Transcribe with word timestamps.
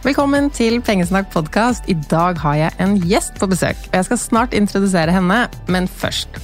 Velkommen 0.00 0.46
til 0.48 0.78
Pengesnakk 0.80 1.26
podkast. 1.28 1.84
I 1.84 1.92
dag 2.08 2.38
har 2.40 2.54
jeg 2.56 2.72
en 2.80 2.94
gjest 3.04 3.34
på 3.36 3.44
besøk. 3.50 3.76
og 3.90 3.98
Jeg 3.98 4.06
skal 4.06 4.18
snart 4.18 4.54
introdusere 4.56 5.12
henne, 5.12 5.42
men 5.68 5.84
først. 5.84 6.38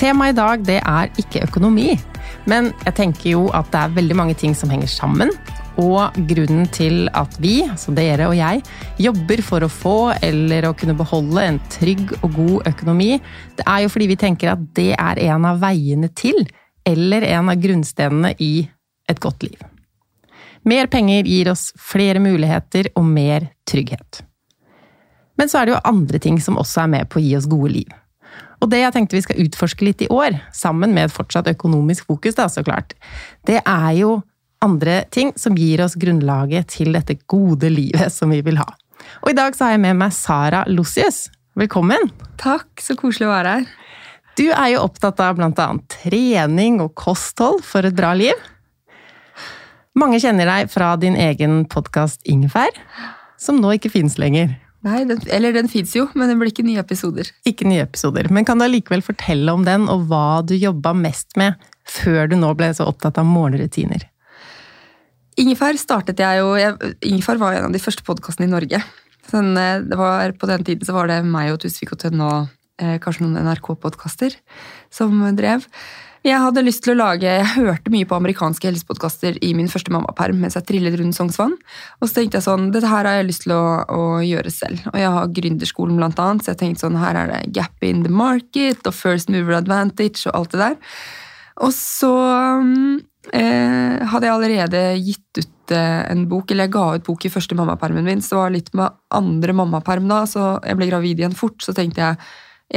Temaet 0.00 0.32
i 0.32 0.36
dag 0.38 0.62
det 0.64 0.76
er 0.80 1.10
ikke 1.20 1.42
økonomi. 1.44 1.98
Men 2.48 2.70
jeg 2.86 2.94
tenker 2.96 3.26
jo 3.34 3.42
at 3.52 3.68
det 3.68 3.82
er 3.82 3.92
veldig 3.98 4.16
mange 4.16 4.36
ting 4.40 4.56
som 4.56 4.72
henger 4.72 4.88
sammen. 4.88 5.28
Og 5.76 6.16
grunnen 6.30 6.64
til 6.72 7.10
at 7.12 7.36
vi, 7.36 7.58
altså 7.66 7.92
dere 7.92 8.30
og 8.30 8.38
jeg, 8.38 8.62
jobber 8.96 9.44
for 9.44 9.60
å 9.60 9.68
få 9.68 9.98
eller 10.22 10.70
å 10.70 10.72
kunne 10.72 10.96
beholde 10.96 11.44
en 11.44 11.60
trygg 11.68 12.14
og 12.22 12.32
god 12.38 12.72
økonomi, 12.72 13.10
det 13.60 13.68
er 13.68 13.84
jo 13.84 13.92
fordi 13.92 14.08
vi 14.08 14.20
tenker 14.24 14.54
at 14.54 14.64
det 14.72 14.94
er 14.96 15.20
en 15.28 15.50
av 15.52 15.60
veiene 15.60 16.08
til, 16.16 16.46
eller 16.88 17.28
en 17.28 17.52
av 17.52 17.60
grunnstenene 17.60 18.32
i 18.40 18.54
et 19.12 19.20
godt 19.20 19.44
liv. 19.44 19.60
Mer 20.68 20.86
penger 20.86 21.26
gir 21.26 21.50
oss 21.50 21.70
flere 21.78 22.20
muligheter 22.22 22.92
og 22.94 23.06
mer 23.08 23.48
trygghet. 23.68 24.22
Men 25.38 25.50
så 25.50 25.58
er 25.58 25.66
det 25.66 25.74
jo 25.74 25.82
andre 25.88 26.20
ting 26.22 26.38
som 26.42 26.58
også 26.60 26.84
er 26.84 26.92
med 26.92 27.10
på 27.10 27.18
å 27.18 27.22
gi 27.24 27.32
oss 27.38 27.48
gode 27.50 27.72
liv. 27.74 27.94
Og 28.62 28.70
det 28.70 28.78
jeg 28.84 28.94
tenkte 28.94 29.18
vi 29.18 29.24
skal 29.24 29.40
utforske 29.42 29.86
litt 29.86 30.04
i 30.04 30.10
år, 30.12 30.36
sammen 30.54 30.94
med 30.94 31.08
et 31.08 31.14
fortsatt 31.14 31.50
økonomisk 31.50 32.06
fokus, 32.12 32.36
da, 32.38 32.46
så 32.46 32.62
klart, 32.62 32.94
det 33.48 33.58
er 33.58 33.90
jo 33.98 34.20
andre 34.62 35.00
ting 35.10 35.32
som 35.34 35.58
gir 35.58 35.82
oss 35.82 35.98
grunnlaget 35.98 36.70
til 36.76 36.94
dette 36.94 37.18
gode 37.26 37.72
livet 37.72 38.14
som 38.14 38.30
vi 38.30 38.38
vil 38.46 38.60
ha. 38.62 38.68
Og 39.24 39.32
i 39.32 39.36
dag 39.36 39.56
så 39.58 39.66
har 39.66 39.74
jeg 39.74 39.82
med 39.82 39.98
meg 39.98 40.14
Sara 40.14 40.62
Lossius. 40.70 41.26
Velkommen! 41.58 42.06
Takk, 42.38 42.70
så 42.78 42.94
koselig 42.98 43.26
å 43.26 43.34
være 43.34 43.56
her. 43.56 43.66
Du 44.38 44.46
er 44.46 44.70
jo 44.72 44.84
opptatt 44.86 45.18
av 45.20 45.36
bl.a. 45.36 45.66
trening 45.92 46.78
og 46.80 46.94
kosthold 46.96 47.60
for 47.66 47.84
et 47.84 47.98
bra 47.98 48.14
liv. 48.16 48.38
Mange 49.98 50.16
kjenner 50.22 50.48
deg 50.48 50.70
fra 50.72 50.94
din 50.96 51.16
egen 51.20 51.66
podkast 51.68 52.22
Ingefær, 52.24 52.72
som 53.36 53.58
nå 53.60 53.74
ikke 53.76 53.90
fins 53.92 54.16
lenger. 54.20 54.54
Nei, 54.82 55.02
den, 55.06 55.20
eller 55.30 55.52
den 55.54 55.68
fins 55.70 55.92
jo, 55.94 56.06
men 56.18 56.30
det 56.30 56.38
blir 56.40 56.48
ikke 56.48 56.64
nye 56.64 56.80
episoder. 56.80 57.28
Ikke 57.46 57.68
nye 57.68 57.84
episoder, 57.84 58.26
Men 58.32 58.46
kan 58.48 58.58
du 58.58 58.64
allikevel 58.64 59.04
fortelle 59.04 59.52
om 59.52 59.66
den, 59.68 59.84
og 59.92 60.08
hva 60.08 60.40
du 60.42 60.56
jobba 60.56 60.94
mest 60.96 61.36
med 61.36 61.60
før 61.84 62.32
du 62.32 62.38
nå 62.40 62.54
ble 62.56 62.70
så 62.74 62.88
opptatt 62.88 63.20
av 63.20 63.28
morgenrutiner? 63.28 64.08
Ingefær 65.36 65.76
startet 65.80 66.18
jeg 66.20 66.40
jo 66.40 66.56
jeg, 66.56 66.94
Ingefær 67.12 67.38
var 67.40 67.58
en 67.58 67.68
av 67.68 67.76
de 67.76 67.82
første 67.82 68.04
podkastene 68.06 68.48
i 68.48 68.52
Norge. 68.52 68.80
Sånn, 69.28 69.52
det 69.54 69.98
var, 70.00 70.32
på 70.32 70.48
den 70.50 70.64
tiden 70.66 70.88
så 70.88 70.96
var 70.96 71.12
det 71.12 71.20
meg 71.24 71.52
og 71.52 71.60
Tusvik 71.62 71.92
og 71.94 72.00
Tønne 72.00 72.30
og 72.32 72.48
eh, 72.82 72.96
kanskje 73.00 73.26
noen 73.26 73.44
NRK-podkaster 73.44 74.40
som 74.92 75.20
drev. 75.36 75.68
Jeg 76.22 76.38
hadde 76.38 76.62
lyst 76.62 76.84
til 76.84 76.92
å 76.94 77.00
lage, 77.00 77.26
jeg 77.26 77.46
hørte 77.56 77.90
mye 77.90 78.06
på 78.06 78.14
amerikanske 78.14 78.68
helsepodkaster 78.68 79.40
i 79.42 79.48
min 79.58 79.66
første 79.70 79.90
mammaperm 79.90 80.38
mens 80.38 80.54
jeg 80.54 80.68
trillet 80.68 80.94
rundt 81.00 81.16
Sognsvann. 81.16 81.56
Og 81.98 82.06
så 82.06 82.20
tenkte 82.20 82.38
jeg 82.38 82.46
sånn, 82.46 82.68
dette 82.70 82.86
her 82.86 83.08
har 83.08 83.16
jeg 83.18 83.26
lyst 83.26 83.42
til 83.42 83.54
å, 83.56 83.64
å 83.90 84.02
gjøre 84.22 84.52
selv. 84.54 84.84
Og 84.92 85.00
jeg 85.00 85.10
har 85.16 85.32
gründerskolen 85.34 85.96
blant 85.98 86.20
annet, 86.22 86.44
så 86.44 86.52
jeg 86.52 86.60
tenkte 86.60 86.84
sånn, 86.84 87.00
her 87.02 87.18
er 87.18 87.32
det 87.32 87.40
gap 87.56 87.82
in 87.82 88.04
the 88.04 88.12
market 88.14 88.86
og 88.86 88.94
first 88.94 89.32
mover 89.34 89.56
advantage 89.58 90.22
og 90.28 90.36
alt 90.38 90.54
det 90.54 90.60
der. 90.60 90.76
Og 91.66 91.74
så 91.74 92.12
eh, 93.34 93.96
hadde 94.12 94.28
jeg 94.28 94.34
allerede 94.36 94.82
gitt 95.02 95.40
ut 95.40 95.74
eh, 95.74 96.04
en 96.06 96.22
bok, 96.30 96.54
eller 96.54 96.68
jeg 96.68 96.74
ga 96.76 96.84
ut 97.00 97.06
bok 97.08 97.26
i 97.26 97.32
første 97.34 97.58
mammapermen 97.58 98.06
min, 98.06 98.22
så 98.22 98.36
det 98.36 98.40
var 98.44 98.54
litt 98.54 98.70
med 98.78 98.94
andre 99.18 99.56
mammaperm 99.58 100.06
da, 100.06 100.20
så 100.30 100.52
jeg 100.62 100.78
ble 100.78 100.88
gravid 100.92 101.24
igjen 101.24 101.34
fort. 101.34 101.58
Så 101.66 101.74
tenkte 101.74 102.04
jeg 102.04 102.22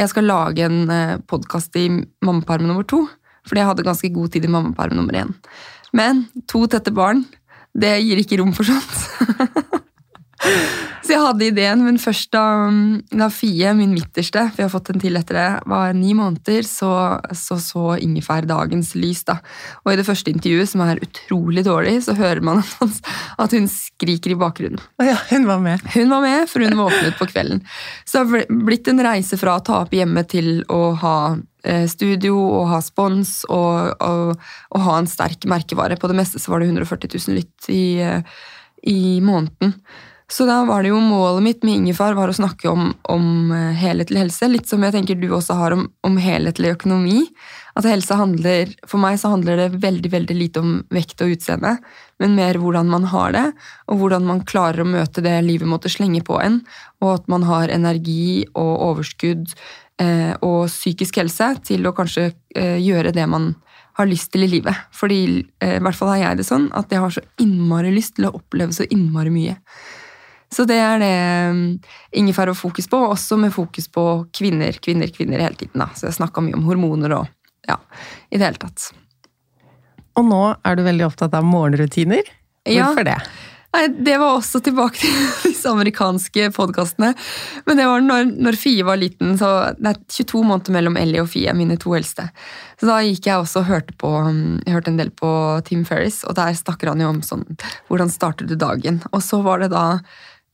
jeg 0.01 0.11
skal 0.11 0.25
lage 0.27 0.65
en 0.65 0.89
eh, 0.89 1.21
podkast 1.29 1.77
i 1.77 1.85
mammaperm 2.25 2.65
nummer 2.71 2.89
to. 2.89 3.03
Fordi 3.45 3.61
jeg 3.61 3.69
hadde 3.69 3.87
ganske 3.87 4.11
god 4.13 4.33
tid 4.33 4.45
i 4.47 4.51
mammaperm 4.51 4.97
nummer 4.97 5.17
én. 5.21 5.33
Men 5.95 6.25
to 6.49 6.65
tette 6.71 6.93
barn, 6.95 7.23
det 7.75 7.97
gir 8.03 8.21
ikke 8.21 8.39
rom 8.41 8.53
for 8.55 8.67
sånt. 8.67 8.95
så 11.05 11.13
jeg 11.13 11.21
hadde 11.21 11.47
ideen, 11.47 11.83
men 11.85 11.99
først 12.01 12.31
da, 12.33 12.43
da 13.13 13.29
Fie, 13.33 13.71
min 13.77 13.93
midterste, 13.95 14.47
for 14.51 14.63
jeg 14.63 14.67
har 14.67 14.73
fått 14.73 14.91
en 14.93 15.01
til 15.03 15.19
etter 15.19 15.39
det, 15.39 15.47
var 15.71 15.95
ni 15.97 16.15
måneder, 16.17 16.65
så 16.67 16.91
så, 17.35 17.57
så 17.61 17.95
Ingefær 18.01 18.47
dagens 18.49 18.93
lys. 18.97 19.23
da. 19.27 19.37
Og 19.85 19.93
i 19.93 19.97
det 19.99 20.07
første 20.07 20.33
intervjuet, 20.33 20.71
som 20.71 20.83
er 20.85 21.01
utrolig 21.03 21.65
dårlig, 21.67 21.97
så 22.05 22.17
hører 22.17 22.43
man 22.45 22.63
at 23.43 23.57
hun 23.57 23.67
skriker 23.71 24.35
i 24.35 24.39
bakgrunnen. 24.39 24.81
Ja, 25.03 25.17
Hun 25.29 25.47
var 25.47 25.59
med. 25.59 25.81
Hun 25.93 26.09
var 26.09 26.21
med, 26.23 26.49
for 26.49 26.65
hun 26.65 26.77
våknet 26.79 27.17
på 27.19 27.27
kvelden. 27.29 27.65
Så 28.05 28.23
det 28.23 28.45
har 28.45 28.63
blitt 28.69 28.87
en 28.89 29.03
reise 29.05 29.37
fra 29.41 29.57
å 29.57 29.65
ta 29.65 29.81
opp 29.83 29.93
hjemme 29.93 30.23
til 30.29 30.63
å 30.71 30.93
ha 31.01 31.17
Eh, 31.65 31.87
studio 31.89 32.35
og 32.37 32.67
ha 32.69 32.79
spons 32.83 33.39
og, 33.49 33.95
og, 33.97 34.35
og, 34.69 34.81
ha 34.85 34.97
en 34.99 35.09
sterk 35.09 35.47
merkevare. 35.49 35.97
På 35.97 36.09
det 36.11 36.17
meste 36.19 36.41
så 36.41 36.53
var 36.53 36.61
det 36.61 36.69
140 36.69 37.09
000 37.15 37.39
lytt 37.39 37.69
i, 37.73 37.97
eh, 38.05 38.21
i 38.85 39.17
måneden. 39.25 39.73
Så 40.31 40.47
da 40.49 40.63
var 40.65 40.81
det 40.81 40.89
jo 40.89 40.97
målet 41.03 41.43
mitt 41.45 41.65
med 41.65 41.83
Ingefar 41.83 42.15
var 42.17 42.31
å 42.31 42.35
snakke 42.35 42.71
om, 42.71 42.87
om 43.13 43.51
eh, 43.53 43.75
helhetlig 43.77 44.23
helse. 44.23 44.49
Litt 44.49 44.71
som 44.71 44.81
jeg 44.81 44.95
tenker 44.95 45.19
du 45.21 45.27
også 45.29 45.57
har 45.59 45.75
om, 45.75 45.85
om 46.07 46.17
helhetlig 46.17 46.73
økonomi. 46.73 47.27
At 47.77 47.85
helse 47.85 48.17
handler, 48.17 48.71
For 48.89 49.01
meg 49.03 49.19
så 49.21 49.33
handler 49.35 49.59
det 49.59 49.83
veldig 49.83 50.11
veldig 50.13 50.37
lite 50.39 50.63
om 50.63 50.75
vekt 50.95 51.21
og 51.21 51.35
utseende, 51.35 51.75
men 52.23 52.37
mer 52.37 52.57
hvordan 52.57 52.87
man 52.89 53.09
har 53.11 53.33
det, 53.35 53.45
og 53.91 53.99
hvordan 53.99 54.25
man 54.25 54.45
klarer 54.47 54.81
å 54.81 54.87
møte 54.87 55.21
det 55.21 55.35
livet 55.43 55.67
måtte 55.67 55.91
slenge 55.91 56.23
på 56.23 56.39
en, 56.39 56.61
og 57.03 57.09
at 57.17 57.27
man 57.29 57.43
har 57.43 57.73
energi 57.75 58.45
og 58.55 58.71
overskudd 58.93 59.51
Eh, 60.01 60.33
og 60.43 60.67
psykisk 60.67 61.21
helse 61.21 61.53
til 61.63 61.85
å 61.87 61.93
kanskje 61.95 62.33
eh, 62.51 62.75
gjøre 62.83 63.13
det 63.15 63.23
man 63.31 63.53
har 63.95 64.09
lyst 64.09 64.33
til 64.33 64.43
i 64.43 64.49
livet. 64.51 64.75
Fordi 64.91 65.19
eh, 65.63 65.77
i 65.77 65.83
hvert 65.83 65.95
fall 65.95 66.11
har 66.11 66.21
jeg 66.23 66.41
det 66.41 66.47
sånn 66.49 66.65
at 66.75 66.91
jeg 66.91 66.99
har 66.99 67.13
så 67.15 67.23
innmari 67.39 67.93
lyst 67.95 68.17
til 68.17 68.27
å 68.27 68.33
oppleve 68.35 68.75
så 68.75 68.87
innmari 68.91 69.31
mye. 69.31 69.55
Så 70.53 70.65
det 70.69 70.77
er 70.79 71.01
det 71.01 71.15
Ingefær 72.15 72.51
har 72.51 72.57
fokus 72.57 72.87
på, 72.91 72.99
også 73.11 73.37
med 73.41 73.53
fokus 73.55 73.89
på 73.91 74.05
kvinner, 74.35 74.77
kvinner, 74.81 75.09
kvinner 75.13 75.41
hele 75.41 75.57
tiden. 75.59 75.81
Da. 75.81 75.89
Så 75.97 76.09
jeg 76.09 76.19
snakka 76.19 76.43
mye 76.45 76.57
om 76.57 76.67
hormoner 76.67 77.17
og 77.17 77.25
ja, 77.67 77.79
i 78.29 78.37
det 78.37 78.45
hele 78.45 78.61
tatt. 78.61 78.91
Og 80.15 80.27
nå 80.29 80.43
er 80.63 80.77
du 80.77 80.85
veldig 80.85 81.09
opptatt 81.09 81.35
av 81.35 81.47
morgenrutiner. 81.47 82.23
Hvorfor 82.65 83.03
ja. 83.05 83.15
det? 83.15 83.19
Nei, 83.75 83.87
Det 83.87 84.15
var 84.21 84.37
også 84.37 84.61
tilbake 84.63 85.01
til 85.01 85.15
disse 85.49 85.69
amerikanske 85.69 86.47
podkastene. 86.55 87.11
Men 87.67 87.79
det 87.79 87.87
var 87.89 88.03
når, 88.03 88.29
når, 88.47 88.59
Fie 88.59 88.85
var 88.87 88.99
liten, 89.01 89.35
så 89.39 89.51
det 89.79 89.91
er 89.91 89.99
22 90.17 90.43
måneder 90.47 90.75
mellom 90.77 90.99
Ellie 90.99 91.23
og 91.23 91.29
Fie, 91.33 91.51
mine 91.57 91.77
to 91.81 91.95
eldste. 91.97 92.29
Så 92.79 92.87
da 92.89 93.01
gikk 93.03 93.27
jeg 93.27 93.41
også 93.41 93.63
og 93.63 93.69
hørte 93.71 93.97
på 93.99 94.11
jeg 94.15 94.75
hørte 94.75 94.93
en 94.93 95.01
del 95.01 95.11
på 95.15 95.31
Tim 95.67 95.83
Ferris, 95.87 96.21
og 96.27 96.37
der 96.39 96.55
snakker 96.55 96.91
han 96.91 97.03
jo 97.03 97.11
om 97.11 97.21
sånn 97.25 97.45
Hvordan 97.89 98.11
starter 98.11 98.47
du 98.47 98.55
dagen? 98.59 99.01
Og 99.11 99.23
så 99.23 99.41
var 99.45 99.63
det 99.63 99.73
da 99.73 99.85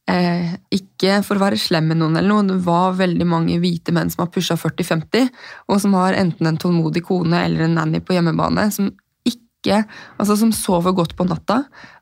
eh, 0.09 0.56
ikke 0.73 1.19
for 1.25 1.38
å 1.38 1.44
være 1.45 1.59
slem 1.59 1.91
med 1.91 2.01
noen, 2.01 2.17
eller 2.17 2.31
noe, 2.31 2.47
det 2.47 2.59
var 2.66 2.97
veldig 3.00 3.28
mange 3.28 3.59
hvite 3.62 3.94
menn 3.95 4.12
som 4.13 4.25
har 4.25 4.31
pusha 4.34 4.57
40-50, 4.59 5.29
og 5.69 5.81
som 5.84 5.97
har 6.00 6.17
enten 6.17 6.50
en 6.50 6.59
tålmodig 6.62 7.03
kone 7.07 7.45
eller 7.45 7.67
en 7.67 7.78
nanny 7.79 8.01
på 8.03 8.17
hjemmebane, 8.17 8.69
som 8.73 8.91
ikke 9.28 9.84
Altså 10.17 10.34
som 10.39 10.50
sover 10.50 10.95
godt 10.97 11.12
på 11.13 11.28
natta, 11.29 11.59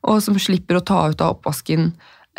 og 0.07 0.21
som 0.23 0.37
slipper 0.39 0.77
å 0.79 0.85
ta 0.87 1.01
ut 1.11 1.19
av 1.19 1.33
oppvasken 1.33 1.89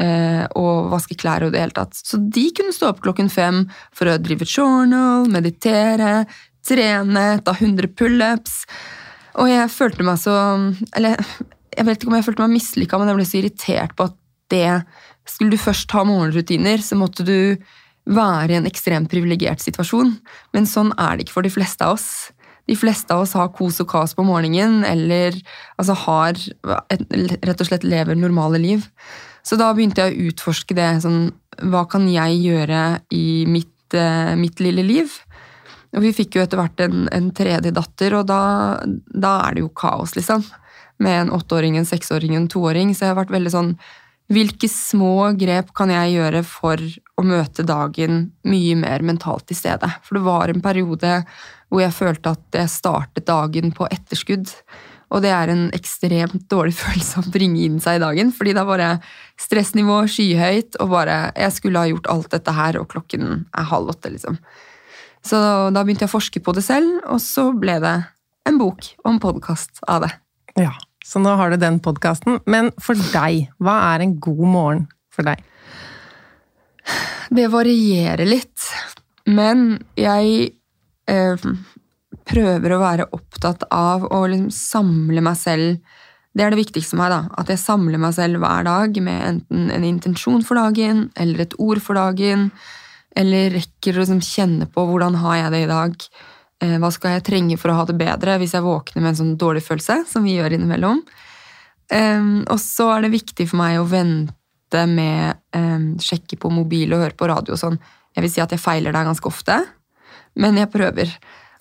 eh, 0.01 0.47
og 0.57 0.89
vaske 0.95 1.17
klær 1.21 1.45
og 1.45 1.53
det 1.53 1.61
hele 1.61 1.77
tatt. 1.77 1.93
Så 1.93 2.17
de 2.17 2.47
kunne 2.57 2.73
stå 2.73 2.89
opp 2.95 3.03
klokken 3.05 3.29
fem 3.29 3.67
for 3.93 4.09
å 4.09 4.17
drive 4.17 4.49
journal, 4.49 5.29
meditere, 5.29 6.25
trene, 6.65 7.27
ta 7.45 7.53
100 7.53 7.93
pullups. 8.01 8.63
Og 9.41 9.53
jeg 9.53 9.71
følte 9.73 10.05
meg 10.09 10.19
så 10.19 10.35
Eller 10.97 11.21
jeg 11.71 11.87
vet 11.87 12.01
ikke 12.01 12.11
om 12.11 12.17
jeg 12.19 12.27
følte 12.27 12.43
meg 12.47 12.57
mislykka, 12.57 12.99
men 12.99 13.13
jeg 13.13 13.19
ble 13.21 13.29
så 13.29 13.39
irritert 13.41 13.95
på 13.97 14.09
at 14.09 14.17
det 14.51 14.71
Skulle 15.29 15.55
du 15.55 15.61
først 15.61 15.91
ha 15.97 16.05
morgenrutiner, 16.07 16.83
så 16.85 16.99
måtte 16.99 17.27
du 17.27 17.57
være 18.11 18.55
i 18.55 18.59
en 18.59 18.69
ekstremt 18.69 19.11
privilegert 19.13 19.63
situasjon. 19.63 20.17
Men 20.57 20.69
sånn 20.69 20.95
er 20.97 21.17
det 21.17 21.27
ikke 21.27 21.39
for 21.39 21.47
de 21.47 21.55
fleste 21.55 21.87
av 21.87 21.99
oss 21.99 22.11
de 22.71 22.77
fleste 22.79 23.11
av 23.15 23.25
oss 23.25 23.35
har 23.39 23.51
kos 23.57 23.81
og 23.83 23.89
kas 23.91 24.15
på 24.15 24.25
morgenen, 24.27 24.85
eller 24.87 25.35
altså 25.81 25.97
har 26.05 26.39
et, 26.93 27.03
rett 27.43 27.63
og 27.63 27.67
slett 27.67 27.87
lever 27.87 28.19
normale 28.19 28.61
liv. 28.63 28.85
Så 29.43 29.59
da 29.59 29.73
begynte 29.75 30.05
jeg 30.05 30.15
å 30.15 30.29
utforske 30.31 30.77
det. 30.79 30.89
Sånn, 31.03 31.33
hva 31.73 31.83
kan 31.91 32.07
jeg 32.11 32.39
gjøre 32.45 32.85
i 33.17 33.43
mitt, 33.51 33.75
uh, 33.97 34.37
mitt 34.39 34.63
lille 34.63 34.85
liv? 34.87 35.17
Og 35.97 36.05
vi 36.05 36.15
fikk 36.15 36.37
jo 36.37 36.45
etter 36.45 36.61
hvert 36.61 36.85
en, 36.85 37.09
en 37.11 37.33
tredje 37.35 37.73
datter, 37.75 38.15
og 38.21 38.29
da, 38.31 38.43
da, 39.11 39.33
er 39.49 39.57
det 39.57 39.65
jo 39.65 39.73
kaos, 39.75 40.15
liksom. 40.15 40.45
Med 41.03 41.25
en 41.25 41.35
åtteåring, 41.35 41.81
en 41.81 41.89
seksåring 41.89 42.37
en 42.37 42.51
toåring. 42.53 42.93
Så 42.95 43.07
jeg 43.07 43.15
har 43.15 43.19
vært 43.19 43.35
veldig 43.35 43.55
sånn 43.57 43.75
Hvilke 44.31 44.69
små 44.71 45.33
grep 45.35 45.73
kan 45.75 45.91
jeg 45.91 46.15
gjøre 46.15 46.45
for 46.47 46.79
å 47.19 47.25
møte 47.27 47.65
dagen 47.67 48.29
mye 48.47 48.77
mer 48.79 49.03
mentalt 49.03 49.49
til 49.51 49.59
stede? 49.59 49.89
For 50.07 50.19
det 50.19 50.27
var 50.27 50.53
en 50.53 50.63
periode 50.63 51.17
hvor 51.71 51.83
jeg 51.83 51.97
følte 51.97 52.35
at 52.37 52.61
jeg 52.61 52.71
startet 52.71 53.27
dagen 53.27 53.75
på 53.75 53.89
etterskudd. 53.91 54.53
Og 55.11 55.25
det 55.25 55.33
er 55.35 55.51
en 55.51 55.65
ekstremt 55.75 56.47
dårlig 56.53 56.77
følelse 56.83 57.25
å 57.25 57.33
bringe 57.35 57.65
inn 57.65 57.81
seg 57.83 57.99
i 57.99 58.05
dagen, 58.05 58.31
fordi 58.35 58.55
da 58.55 58.63
var 58.69 58.85
stressnivå 59.41 60.05
skyhøyt, 60.11 60.79
og 60.79 60.93
bare 60.95 61.33
Jeg 61.35 61.57
skulle 61.57 61.83
ha 61.83 61.91
gjort 61.91 62.11
alt 62.15 62.31
dette 62.31 62.55
her, 62.55 62.79
og 62.79 62.87
klokken 62.93 63.49
er 63.51 63.71
halv 63.73 63.91
åtte, 63.91 64.13
liksom. 64.15 64.39
Så 65.27 65.37
da 65.75 65.83
begynte 65.83 66.07
jeg 66.07 66.13
å 66.13 66.15
forske 66.15 66.41
på 66.41 66.55
det 66.55 66.63
selv, 66.65 67.03
og 67.11 67.19
så 67.21 67.51
ble 67.51 67.81
det 67.83 67.97
en 68.47 68.63
bok 68.63 68.93
og 69.03 69.11
en 69.11 69.21
podkast 69.27 69.83
av 69.91 70.07
det. 70.07 70.15
Ja, 70.57 70.73
så 71.07 71.23
nå 71.23 71.33
har 71.39 71.51
du 71.51 71.61
den 71.61 71.81
podkasten. 71.83 72.41
Men 72.51 72.71
for 72.83 72.99
deg, 73.15 73.49
hva 73.63 73.77
er 73.95 74.05
en 74.05 74.19
god 74.23 74.47
morgen 74.47 74.87
for 75.15 75.27
deg? 75.27 75.43
Det 77.31 77.47
varierer 77.53 78.27
litt. 78.29 78.67
Men 79.31 79.79
jeg 79.99 80.51
eh, 81.11 81.47
prøver 82.31 82.75
å 82.75 82.83
være 82.83 83.09
opptatt 83.17 83.67
av 83.75 84.07
å 84.11 84.25
liksom 84.27 84.51
samle 84.55 85.25
meg 85.25 85.39
selv. 85.39 85.97
Det 86.35 86.45
er 86.45 86.55
det 86.55 86.61
viktigste 86.61 86.95
for 86.95 87.03
meg. 87.03 87.15
da, 87.15 87.23
At 87.43 87.51
jeg 87.51 87.63
samler 87.63 88.03
meg 88.03 88.15
selv 88.17 88.43
hver 88.43 88.67
dag 88.67 89.01
med 89.03 89.23
enten 89.29 89.71
en 89.75 89.87
intensjon 89.87 90.45
for 90.47 90.61
dagen 90.61 91.09
eller 91.19 91.47
et 91.47 91.57
ord 91.59 91.83
for 91.83 91.99
dagen. 91.99 92.51
Eller 93.19 93.51
rekker 93.57 93.97
å 93.97 94.05
liksom 94.05 94.23
kjenne 94.23 94.69
på 94.71 94.85
hvordan 94.87 95.19
har 95.23 95.41
jeg 95.45 95.55
det 95.55 95.65
i 95.65 95.71
dag. 95.71 95.97
Eh, 96.61 96.77
hva 96.81 96.91
skal 96.93 97.17
jeg 97.17 97.27
trenge 97.29 97.59
for 97.61 97.73
å 97.73 97.79
ha 97.81 97.87
det 97.89 97.97
bedre 98.01 98.39
hvis 98.41 98.55
jeg 98.57 98.67
våkner 98.67 99.03
med 99.03 99.13
en 99.13 99.21
sånn 99.23 99.37
dårlig 99.41 99.65
følelse, 99.67 100.03
som 100.11 100.27
vi 100.27 100.37
gjør 100.39 100.57
innimellom. 100.57 101.03
Og 101.91 102.59
så 102.63 102.85
er 102.95 103.03
det 103.03 103.09
viktig 103.11 103.49
for 103.51 103.59
meg 103.59 103.81
å 103.81 103.87
vente 103.91 104.83
med 104.87 105.41
sjekke 105.99 106.37
på 106.39 106.53
mobil 106.55 106.93
og 106.95 107.01
høre 107.03 107.17
på 107.19 107.27
radio 107.27 107.57
sånn. 107.59 107.81
Jeg 108.15 108.23
vil 108.23 108.31
si 108.31 108.43
at 108.45 108.55
jeg 108.55 108.63
feiler 108.63 108.95
der 108.95 109.09
ganske 109.09 109.27
ofte, 109.27 109.57
men 110.39 110.61
jeg 110.61 110.71
prøver. 110.71 111.11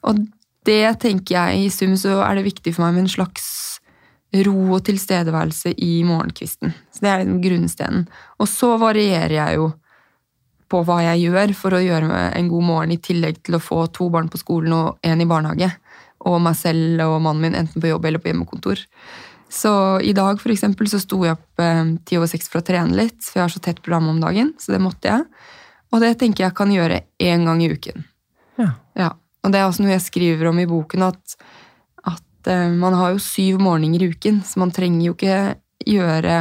Og 0.05 0.21
det 0.69 0.99
tenker 1.01 1.33
jeg 1.33 1.63
i 1.63 1.73
sum 1.73 1.95
så 1.97 2.19
er 2.25 2.37
det 2.37 2.45
viktig 2.45 2.75
for 2.75 2.85
meg 2.85 2.99
med 2.99 3.07
en 3.07 3.13
slags 3.15 3.47
ro 4.45 4.75
og 4.75 4.83
tilstedeværelse 4.85 5.73
i 5.81 6.03
morgenkvisten. 6.05 6.73
Så 6.93 7.01
det 7.01 7.13
er 7.15 7.29
grunnstenen. 7.41 8.05
Og 8.37 8.49
så 8.51 8.75
varierer 8.77 9.33
jeg 9.33 9.57
jo 9.57 9.71
på 10.69 10.81
hva 10.85 10.99
jeg 11.03 11.25
gjør 11.27 11.53
for 11.57 11.75
å 11.75 11.81
gjøre 11.81 12.25
en 12.37 12.49
god 12.51 12.65
morgen, 12.65 12.93
i 12.93 13.01
tillegg 13.01 13.41
til 13.45 13.57
å 13.57 13.63
få 13.63 13.85
to 13.95 14.09
barn 14.13 14.29
på 14.31 14.41
skolen 14.41 14.75
og 14.75 15.05
én 15.05 15.21
i 15.21 15.27
barnehage. 15.29 15.71
Og 16.29 16.37
meg 16.43 16.57
selv 16.59 17.01
og 17.07 17.21
mannen 17.23 17.47
min 17.47 17.57
enten 17.57 17.81
på 17.81 17.91
jobb 17.91 18.05
eller 18.05 18.21
på 18.21 18.31
hjemmekontor. 18.31 18.83
Så 19.49 19.71
i 20.05 20.13
dag 20.13 20.37
for 20.41 20.53
eksempel, 20.53 20.89
så 20.91 20.99
sto 21.01 21.23
jeg 21.25 21.33
opp 21.33 21.63
eh, 21.63 21.95
ti 22.05 22.19
over 22.19 22.29
seks 22.29 22.51
for 22.51 22.61
å 22.61 22.67
trene 22.67 22.93
litt, 22.95 23.17
for 23.25 23.39
jeg 23.39 23.47
har 23.47 23.53
så 23.55 23.61
tett 23.65 23.81
program 23.81 24.11
om 24.11 24.19
dagen. 24.21 24.53
så 24.61 24.75
det 24.75 24.83
måtte 24.83 25.09
jeg. 25.09 25.25
Og 25.89 26.03
det 26.03 26.13
tenker 26.21 26.45
jeg 26.45 26.57
kan 26.57 26.69
gjøre 26.69 27.01
én 27.17 27.47
gang 27.49 27.63
i 27.65 27.71
uken. 27.73 28.05
Ja. 28.61 28.73
Ja. 28.99 29.09
Og 29.41 29.53
det 29.53 29.61
er 29.61 29.69
også 29.69 29.85
noe 29.85 29.95
jeg 29.95 30.05
skriver 30.05 30.51
om 30.51 30.59
i 30.61 30.67
boken, 30.69 31.07
at, 31.07 31.37
at 32.05 32.51
eh, 32.51 32.69
man 32.69 32.97
har 32.99 33.15
jo 33.15 33.23
syv 33.23 33.57
morgener 33.63 34.03
i 34.05 34.11
uken, 34.13 34.43
så 34.45 34.61
man 34.61 34.73
trenger 34.75 35.07
jo 35.07 35.15
ikke 35.17 35.39
gjøre 35.87 36.35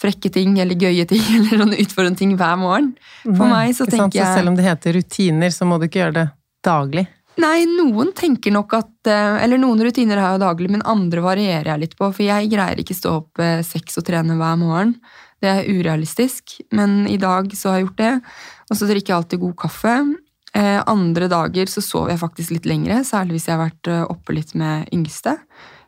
frekke 0.00 0.32
ting 0.32 0.58
eller 0.62 0.78
gøye 0.78 1.06
ting 1.08 1.22
eller 1.38 1.62
noen 1.64 1.78
utfordrende 1.78 2.20
ting 2.20 2.34
hver 2.40 2.58
morgen. 2.60 2.92
For 3.24 3.46
Nei, 3.46 3.52
meg 3.52 3.78
så 3.78 3.86
tenker 3.88 4.22
jeg 4.22 4.26
Så 4.26 4.40
selv 4.40 4.52
om 4.52 4.58
det 4.58 4.66
heter 4.66 4.96
rutiner, 4.98 5.54
så 5.54 5.68
må 5.68 5.80
du 5.80 5.88
ikke 5.88 6.04
gjøre 6.04 6.18
det 6.18 6.28
daglig. 6.66 7.06
Nei, 7.40 7.64
noen 7.68 8.10
tenker 8.16 8.52
nok 8.52 8.74
at 8.76 9.08
eh, 9.08 9.38
Eller 9.44 9.60
noen 9.60 9.80
rutiner 9.84 10.18
har 10.20 10.34
jeg 10.34 10.42
daglig, 10.42 10.70
men 10.74 10.84
andre 10.88 11.22
varierer 11.24 11.72
jeg 11.72 11.84
litt 11.84 11.98
på. 11.98 12.10
For 12.12 12.26
jeg 12.26 12.50
greier 12.52 12.80
ikke 12.82 12.96
stå 12.96 13.16
opp 13.22 13.42
eh, 13.42 13.60
seks 13.66 14.00
og 14.00 14.06
trene 14.08 14.36
hver 14.40 14.58
morgen. 14.60 14.96
Det 15.40 15.48
er 15.48 15.68
urealistisk, 15.72 16.58
men 16.76 17.06
i 17.08 17.16
dag 17.20 17.48
så 17.56 17.70
har 17.70 17.78
jeg 17.78 17.88
gjort 17.88 18.02
det. 18.02 18.14
Og 18.68 18.76
så 18.76 18.88
drikker 18.90 19.12
jeg 19.12 19.18
alltid 19.22 19.44
god 19.46 19.56
kaffe. 19.62 19.96
Eh, 20.58 20.80
andre 20.90 21.30
dager 21.32 21.70
så 21.70 21.82
sover 21.84 22.12
jeg 22.12 22.24
faktisk 22.24 22.56
litt 22.56 22.68
lengre, 22.68 23.00
særlig 23.08 23.38
hvis 23.38 23.48
jeg 23.48 23.56
har 23.56 23.68
vært 23.70 23.92
oppe 24.10 24.36
litt 24.36 24.52
med 24.58 24.90
yngste. 24.92 25.38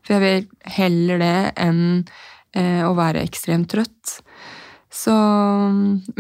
For 0.02 0.16
jeg 0.16 0.22
vil 0.22 0.70
heller 0.78 1.20
det 1.20 1.36
enn 1.60 1.82
eh, 2.56 2.82
å 2.86 2.92
være 2.98 3.22
ekstremt 3.24 3.70
trøtt. 3.72 4.18
Så, 4.92 5.14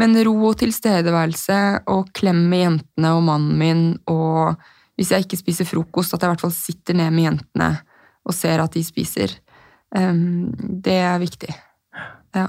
men 0.00 0.18
ro 0.24 0.34
og 0.48 0.56
tilstedeværelse 0.62 1.58
og 1.92 2.12
klem 2.16 2.46
med 2.48 2.64
jentene 2.64 3.12
og 3.18 3.26
mannen 3.26 3.58
min, 3.60 3.82
og 4.08 4.56
hvis 4.96 5.12
jeg 5.12 5.26
ikke 5.26 5.40
spiser 5.40 5.68
frokost, 5.68 6.14
at 6.14 6.22
jeg 6.22 6.30
i 6.30 6.32
hvert 6.32 6.44
fall 6.46 6.56
sitter 6.56 6.96
ned 6.96 7.12
med 7.12 7.26
jentene 7.26 7.70
og 8.22 8.36
ser 8.36 8.62
at 8.62 8.72
de 8.72 8.84
spiser. 8.86 9.34
Det 9.92 10.94
er 10.94 11.18
viktig. 11.20 11.52
Ja. 12.36 12.46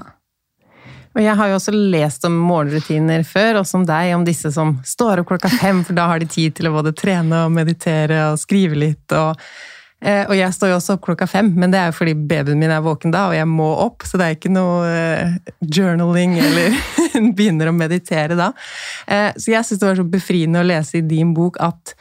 Og 1.14 1.22
jeg 1.22 1.38
har 1.38 1.50
jo 1.50 1.58
også 1.60 1.74
lest 1.74 2.24
om 2.26 2.34
morgenrutiner 2.42 3.22
før, 3.26 3.60
og 3.60 3.68
som 3.70 3.84
deg, 3.86 4.10
om 4.16 4.24
disse 4.26 4.50
som 4.54 4.74
står 4.86 5.22
opp 5.22 5.30
klokka 5.30 5.50
fem, 5.52 5.84
for 5.86 5.94
da 5.94 6.08
har 6.10 6.22
de 6.22 6.26
tid 6.30 6.56
til 6.58 6.68
å 6.68 6.74
både 6.74 6.94
trene 6.98 7.44
og 7.46 7.54
meditere 7.54 8.32
og 8.32 8.40
skrive 8.42 8.78
litt. 8.80 9.14
Og, 9.14 9.38
eh, 9.38 9.73
og 10.04 10.34
jeg 10.36 10.52
står 10.52 10.68
jo 10.68 10.76
også 10.76 10.96
opp 10.98 11.04
klokka 11.06 11.26
fem, 11.30 11.48
men 11.56 11.72
det 11.72 11.78
er 11.80 11.88
jo 11.88 11.96
fordi 11.96 12.12
babyen 12.28 12.60
min 12.60 12.72
er 12.74 12.82
våken 12.84 13.14
da, 13.14 13.26
og 13.30 13.36
jeg 13.38 13.48
må 13.48 13.70
opp, 13.86 14.04
så 14.04 14.20
det 14.20 14.26
er 14.26 14.36
ikke 14.36 14.52
noe 14.52 14.88
eh, 14.90 15.36
journaling 15.64 16.36
eller 16.42 16.76
begynner 17.38 17.70
å 17.70 17.76
meditere 17.76 18.36
da. 18.36 18.50
Eh, 19.08 19.30
så 19.38 19.54
jeg 19.54 19.64
syns 19.64 19.80
det 19.80 19.88
var 19.88 20.00
så 20.00 20.06
befriende 20.12 20.60
å 20.60 20.68
lese 20.68 21.00
i 21.00 21.06
din 21.08 21.32
bok 21.36 21.56
at 21.64 21.94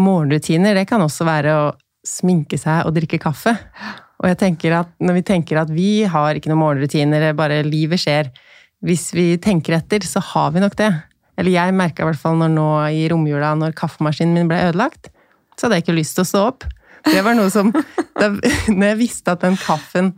morgenrutiner, 0.00 0.78
det 0.78 0.86
kan 0.88 1.04
også 1.04 1.28
være 1.28 1.58
å 1.58 1.68
sminke 2.08 2.56
seg 2.58 2.88
og 2.88 2.96
drikke 2.96 3.20
kaffe. 3.22 3.54
Og 4.22 4.30
jeg 4.30 4.38
tenker 4.40 4.78
at 4.78 4.92
når 5.02 5.20
vi 5.20 5.26
tenker 5.26 5.60
at 5.60 5.70
vi 5.72 5.90
har 6.08 6.38
ikke 6.38 6.50
noen 6.50 6.62
morgenrutiner, 6.62 7.28
er 7.28 7.38
bare 7.38 7.62
livet 7.66 8.00
skjer. 8.00 8.30
Hvis 8.82 9.10
vi 9.14 9.34
tenker 9.42 9.76
etter, 9.76 10.04
så 10.06 10.22
har 10.32 10.54
vi 10.54 10.62
nok 10.62 10.76
det. 10.78 10.92
Eller 11.38 11.54
jeg 11.54 11.74
merka 11.76 12.04
i 12.04 12.08
hvert 12.08 12.20
fall 12.20 12.38
når 12.38 12.52
nå 12.54 12.68
i 12.94 13.06
romjula, 13.10 13.54
når 13.58 13.74
kaffemaskinen 13.78 14.36
min 14.36 14.50
ble 14.50 14.60
ødelagt, 14.68 15.10
så 15.56 15.66
hadde 15.66 15.80
jeg 15.80 15.86
ikke 15.86 16.00
lyst 16.00 16.16
til 16.16 16.24
å 16.24 16.30
stå 16.30 16.44
opp. 16.52 16.66
Det 17.06 17.22
var 17.24 17.36
noe 17.38 17.50
som 17.52 17.72
da, 17.72 18.28
Når 18.68 18.86
jeg 18.92 18.98
visste 19.00 19.34
at 19.34 19.42
den 19.44 19.58
kaffen, 19.60 20.12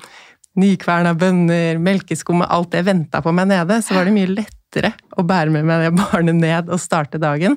nykverna 0.61 1.15
bønner, 1.19 1.81
melkeskummet, 1.83 2.51
alt 2.53 2.71
det 2.75 2.85
venta 2.87 3.23
på 3.25 3.33
meg 3.35 3.49
nede, 3.51 3.81
så 3.83 3.97
var 3.97 4.07
det 4.07 4.15
mye 4.15 4.31
lettere 4.31 4.93
å 5.19 5.25
bære 5.27 5.51
med 5.55 5.67
meg 5.67 5.87
det 5.87 5.95
barnet 5.99 6.39
ned 6.39 6.71
og 6.71 6.83
starte 6.83 7.19
dagen. 7.23 7.57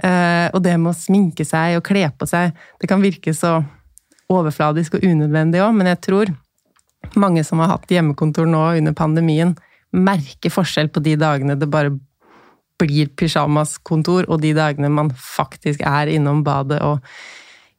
Eh, 0.00 0.48
og 0.50 0.62
det 0.64 0.76
med 0.80 0.94
å 0.94 0.96
sminke 0.96 1.44
seg 1.46 1.78
og 1.78 1.84
kle 1.86 2.06
på 2.16 2.28
seg, 2.28 2.56
det 2.80 2.90
kan 2.90 3.04
virke 3.04 3.34
så 3.36 3.58
overfladisk 4.32 4.96
og 4.96 5.04
unødvendig 5.04 5.60
òg, 5.62 5.76
men 5.76 5.92
jeg 5.92 6.00
tror 6.08 6.32
mange 7.20 7.44
som 7.44 7.60
har 7.60 7.74
hatt 7.74 7.92
hjemmekontor 7.92 8.48
nå 8.48 8.64
under 8.78 8.96
pandemien, 8.96 9.52
merker 9.94 10.50
forskjell 10.50 10.88
på 10.90 11.02
de 11.04 11.14
dagene 11.20 11.54
det 11.58 11.68
bare 11.70 11.92
blir 12.80 13.10
pysjamaskontor, 13.14 14.26
og 14.26 14.40
de 14.42 14.50
dagene 14.56 14.90
man 14.90 15.12
faktisk 15.14 15.84
er 15.86 16.10
innom 16.10 16.42
badet 16.46 16.80
og 16.82 17.04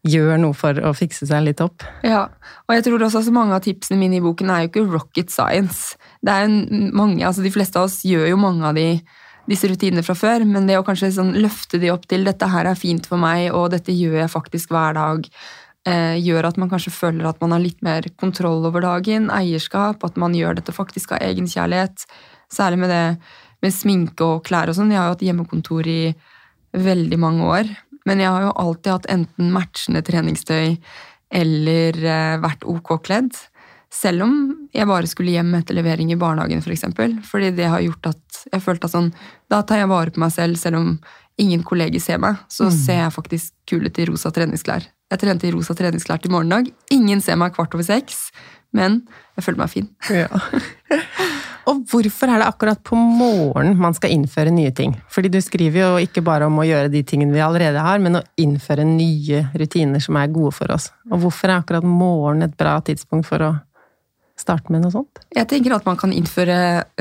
gjør 0.06 0.40
noe 0.42 0.56
for 0.58 0.78
å 0.86 0.94
fikse 0.96 1.28
seg 1.30 1.44
litt 1.48 1.62
opp. 1.64 1.84
Ja, 2.06 2.28
og 2.68 2.76
jeg 2.76 2.86
tror 2.86 3.06
også 3.08 3.24
at 3.24 3.34
mange 3.34 3.58
av 3.58 3.64
tipsene 3.66 4.00
mine 4.00 4.20
i 4.20 4.24
boken 4.24 4.52
er 4.54 4.64
jo 4.64 4.72
ikke 4.72 4.88
rocket 4.94 5.34
science. 5.34 6.00
Det 6.22 6.34
er 6.34 6.46
jo 6.46 6.90
mange, 6.96 7.24
altså 7.26 7.46
De 7.46 7.54
fleste 7.54 7.80
av 7.82 7.90
oss 7.90 8.02
gjør 8.06 8.30
jo 8.30 8.40
mange 8.42 8.66
av 8.70 8.78
de, 8.78 9.02
disse 9.50 9.70
rutinene 9.70 10.06
fra 10.06 10.16
før, 10.18 10.46
men 10.50 10.70
det 10.70 10.78
å 10.80 10.86
kanskje 10.86 11.14
sånn 11.18 11.36
løfte 11.42 11.82
de 11.82 11.92
opp 11.94 12.08
til 12.10 12.26
'dette 12.26 12.50
her 12.50 12.70
er 12.70 12.80
fint 12.80 13.06
for 13.06 13.22
meg, 13.22 13.52
og 13.54 13.72
dette 13.74 13.94
gjør 13.94 14.22
jeg 14.24 14.34
faktisk 14.34 14.74
hver 14.74 14.98
dag', 14.98 15.30
eh, 15.86 16.18
gjør 16.22 16.50
at 16.50 16.58
man 16.58 16.70
kanskje 16.70 16.94
føler 16.94 17.26
at 17.30 17.42
man 17.42 17.52
har 17.52 17.62
litt 17.62 17.82
mer 17.82 18.02
kontroll 18.18 18.66
over 18.66 18.82
dagen, 18.82 19.30
eierskap, 19.30 20.04
at 20.04 20.18
man 20.18 20.34
gjør 20.34 20.56
dette 20.62 20.74
faktisk 20.74 21.14
av 21.14 21.22
egenkjærlighet. 21.22 22.06
Særlig 22.50 22.80
med 22.80 22.90
det 22.90 23.18
med 23.62 23.74
sminke 23.74 24.22
og 24.22 24.44
klær 24.46 24.70
og 24.70 24.76
sånn. 24.78 24.92
Jeg 24.92 25.00
har 25.00 25.10
jo 25.10 25.16
hatt 25.16 25.26
hjemmekontor 25.26 25.88
i 25.88 26.16
veldig 26.76 27.18
mange 27.20 27.46
år, 27.48 27.70
men 28.06 28.22
jeg 28.22 28.32
har 28.32 28.46
jo 28.46 28.54
alltid 28.62 28.92
hatt 28.94 29.12
enten 29.12 29.52
matchende 29.54 30.04
treningstøy 30.06 30.78
eller 31.36 32.00
eh, 32.06 32.38
vært 32.44 32.66
ok 32.70 32.96
kledd. 33.06 33.34
Selv 33.96 34.26
om 34.26 34.34
jeg 34.76 34.88
bare 34.90 35.08
skulle 35.10 35.34
hjem 35.34 35.54
etter 35.58 35.78
levering 35.78 36.12
i 36.12 36.20
barnehagen, 36.20 36.60
f.eks. 36.60 36.68
For 36.68 36.76
eksempel. 36.76 37.16
Fordi 37.26 37.52
det 37.56 37.70
har 37.72 37.84
gjort 37.84 38.12
at 38.12 38.42
jeg 38.52 38.62
følte 38.62 38.90
at 38.90 38.94
sånn 38.94 39.08
Da 39.50 39.62
tar 39.66 39.80
jeg 39.82 39.90
vare 39.90 40.12
på 40.14 40.22
meg 40.22 40.34
selv, 40.36 40.60
selv 40.60 40.82
om 40.82 40.90
ingen 41.42 41.64
kolleger 41.68 42.04
ser 42.04 42.20
meg. 42.22 42.42
Så 42.52 42.70
ser 42.74 43.02
jeg 43.04 43.16
faktisk 43.16 43.56
kul 43.70 43.88
ut 43.88 44.00
i 44.00 44.08
rosa 44.10 44.32
treningsklær. 44.36 44.86
Jeg 45.12 45.22
trente 45.22 45.48
i 45.48 45.54
rosa 45.54 45.76
treningsklær 45.78 46.22
til 46.24 46.34
morgendag. 46.34 46.72
Ingen 46.94 47.22
ser 47.24 47.38
meg 47.40 47.56
kvart 47.56 47.76
over 47.78 47.86
seks, 47.88 48.30
men 48.76 49.04
jeg 49.38 49.48
føler 49.48 49.64
meg 49.64 49.74
fin. 49.74 49.92
Ja. 50.10 50.30
og 51.66 51.82
hvorfor 51.90 52.30
er 52.30 52.42
det 52.42 52.48
akkurat 52.48 52.82
på 52.86 52.98
morgenen 52.98 53.78
man 53.82 53.96
skal 53.98 54.14
innføre 54.14 54.54
nye 54.54 54.72
ting? 54.76 54.94
Fordi 55.12 55.32
du 55.34 55.40
skriver 55.42 55.82
jo 55.82 56.04
ikke 56.06 56.24
bare 56.26 56.46
om 56.50 56.60
å 56.62 56.66
gjøre 56.68 56.92
de 56.94 57.02
tingene 57.08 57.34
vi 57.34 57.44
allerede 57.44 57.82
har, 57.82 58.02
men 58.04 58.20
å 58.20 58.26
innføre 58.42 58.86
nye 58.88 59.48
rutiner 59.58 60.04
som 60.04 60.20
er 60.22 60.34
gode 60.34 60.54
for 60.58 60.76
oss. 60.76 60.92
Og 61.10 61.24
hvorfor 61.24 61.50
er 61.50 61.62
akkurat 61.62 61.88
morgen 61.88 62.46
et 62.46 62.58
bra 62.60 62.78
tidspunkt 62.86 63.30
for 63.30 63.46
å 63.46 63.54
starte 64.38 64.72
med 64.74 64.84
noe 64.84 64.94
sånt? 64.94 65.24
Jeg 65.34 65.48
tenker 65.50 65.74
at 65.78 65.88
man 65.88 65.98
kan 65.98 66.14
innføre 66.14 66.58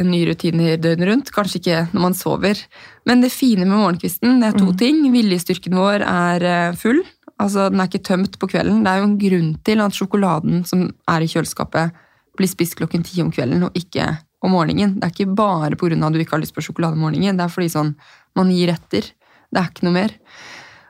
nye 0.06 0.28
rutiner 0.30 0.78
døgnet 0.80 1.10
rundt, 1.10 1.32
kanskje 1.34 1.60
ikke 1.60 1.82
når 1.92 2.06
man 2.06 2.16
sover. 2.16 2.62
Men 3.08 3.24
det 3.24 3.34
fine 3.34 3.66
med 3.66 3.76
morgenkvisten 3.76 4.40
det 4.40 4.52
er 4.52 4.60
to 4.62 4.70
ting. 4.80 5.02
Viljestyrken 5.12 5.76
vår 5.76 6.06
er 6.06 6.48
eh, 6.48 6.78
full. 6.78 7.02
Altså, 7.42 7.68
Den 7.68 7.82
er 7.82 7.90
ikke 7.90 8.06
tømt 8.06 8.38
på 8.40 8.48
kvelden. 8.54 8.84
Det 8.84 8.92
er 8.92 9.02
jo 9.02 9.08
en 9.10 9.18
grunn 9.20 9.50
til 9.66 9.82
at 9.84 9.98
sjokoladen 9.98 10.64
som 10.68 10.86
er 11.10 11.24
i 11.24 11.30
kjøleskapet, 11.30 12.00
blir 12.34 12.50
spist 12.50 12.74
klokken 12.78 13.04
ti 13.06 13.20
om 13.22 13.28
kvelden 13.30 13.62
og 13.62 13.76
ikke 13.78 14.08
om 14.44 14.52
morgenen. 14.54 14.98
Det 14.98 15.08
er 15.08 15.14
ikke 15.14 15.36
bare 15.38 15.78
pga. 15.78 15.96
at 15.96 16.12
du 16.12 16.20
ikke 16.20 16.36
har 16.36 16.44
lyst 16.44 16.54
på 16.56 16.64
sjokolade 16.64 16.98
om 16.98 17.06
morgenen. 17.06 17.38
Det 17.38 17.44
er 17.44 17.52
fordi 17.52 17.70
sånn, 17.72 17.94
man 18.36 18.52
gir 18.52 18.72
etter. 18.74 19.08
Det 19.50 19.60
er 19.60 19.70
ikke 19.70 19.86
noe 19.88 19.96
mer. 19.96 20.14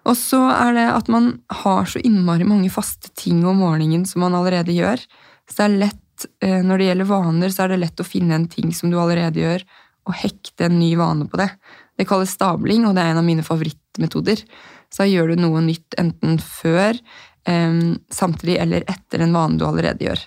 Og 0.04 0.16
så 0.20 0.40
er 0.52 0.74
det 0.76 0.86
at 0.92 1.08
man 1.12 1.30
har 1.62 1.86
så 1.88 2.00
innmari 2.04 2.44
mange 2.44 2.70
faste 2.72 3.12
ting 3.16 3.44
om 3.48 3.62
morgenen 3.62 4.04
som 4.08 4.24
man 4.24 4.36
allerede 4.36 4.74
gjør. 4.74 5.00
Så 5.48 5.56
det 5.56 5.64
er 5.64 5.78
lett, 5.86 6.26
eh, 6.40 6.62
Når 6.62 6.78
det 6.78 6.86
gjelder 6.88 7.10
vaner, 7.10 7.48
så 7.48 7.64
er 7.64 7.68
det 7.68 7.80
lett 7.80 8.00
å 8.00 8.06
finne 8.06 8.34
en 8.34 8.48
ting 8.48 8.72
som 8.72 8.90
du 8.90 8.98
allerede 8.98 9.40
gjør, 9.40 9.64
og 10.06 10.14
hekte 10.14 10.66
en 10.66 10.78
ny 10.78 10.94
vane 10.96 11.26
på 11.26 11.36
det. 11.36 11.50
Det 11.98 12.06
kalles 12.06 12.30
stabling, 12.30 12.86
og 12.86 12.94
det 12.94 13.02
er 13.02 13.10
en 13.10 13.18
av 13.18 13.24
mine 13.24 13.42
favorittmetoder. 13.42 14.44
Så 14.90 15.04
da 15.04 15.08
gjør 15.08 15.28
du 15.34 15.42
noe 15.42 15.60
nytt 15.60 15.94
enten 15.98 16.38
før, 16.38 16.98
eh, 17.46 17.96
samtidig 18.10 18.60
eller 18.60 18.84
etter 18.86 19.20
en 19.20 19.32
vane 19.32 19.58
du 19.58 19.64
allerede 19.64 20.04
gjør. 20.04 20.20